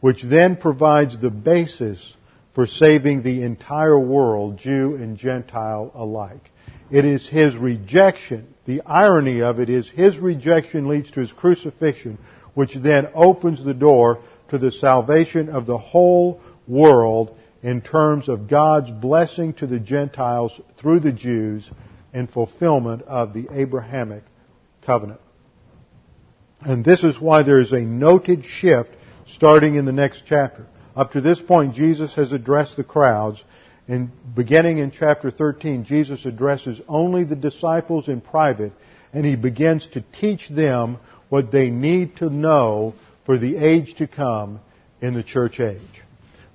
[0.00, 2.14] which then provides the basis
[2.54, 6.50] for saving the entire world, Jew and Gentile alike.
[6.90, 8.54] It is his rejection.
[8.66, 12.18] The irony of it is his rejection leads to his crucifixion,
[12.54, 18.48] which then opens the door to the salvation of the whole world in terms of
[18.48, 21.68] God's blessing to the Gentiles through the Jews
[22.12, 24.24] in fulfillment of the Abrahamic
[24.84, 25.20] covenant.
[26.62, 28.90] And this is why there is a noted shift
[29.26, 30.66] starting in the next chapter.
[30.96, 33.42] Up to this point, Jesus has addressed the crowds,
[33.86, 38.72] and beginning in chapter 13, Jesus addresses only the disciples in private,
[39.12, 40.98] and he begins to teach them
[41.28, 42.94] what they need to know
[43.24, 44.60] for the age to come
[45.00, 45.80] in the church age.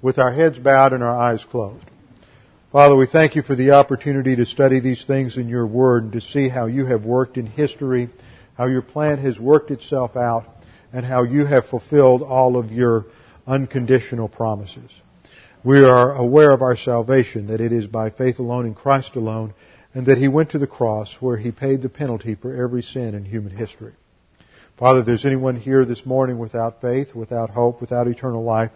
[0.06, 1.84] With our heads bowed and our eyes closed.
[2.72, 6.12] Father, we thank you for the opportunity to study these things in your word and
[6.12, 8.10] to see how you have worked in history,
[8.56, 10.45] how your plan has worked itself out,
[10.93, 13.06] and how you have fulfilled all of your
[13.47, 14.91] unconditional promises.
[15.64, 19.56] We are aware of our salvation, that it is by faith alone in Christ alone,
[19.95, 23.16] and that He went to the cross where He paid the penalty for every sin
[23.16, 23.93] in human history.
[24.78, 28.70] Father, if there's anyone here this morning without faith, without hope, without eternal life,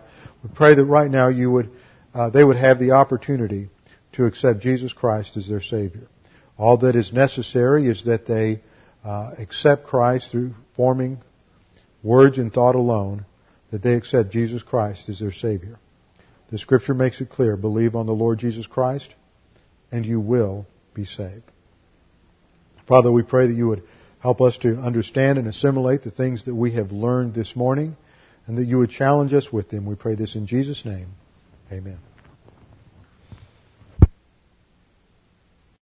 [0.43, 1.69] we pray that right now you would,
[2.13, 3.69] uh, they would have the opportunity
[4.13, 6.07] to accept Jesus Christ as their Savior.
[6.57, 8.61] All that is necessary is that they
[9.03, 11.19] uh, accept Christ through forming
[12.03, 13.25] words and thought alone,
[13.71, 15.79] that they accept Jesus Christ as their Savior.
[16.51, 19.13] The Scripture makes it clear believe on the Lord Jesus Christ,
[19.91, 21.43] and you will be saved.
[22.87, 23.83] Father, we pray that you would
[24.19, 27.95] help us to understand and assimilate the things that we have learned this morning
[28.49, 29.85] and that you would challenge us with them.
[29.85, 31.09] We pray this in Jesus' name.
[31.71, 31.99] Amen.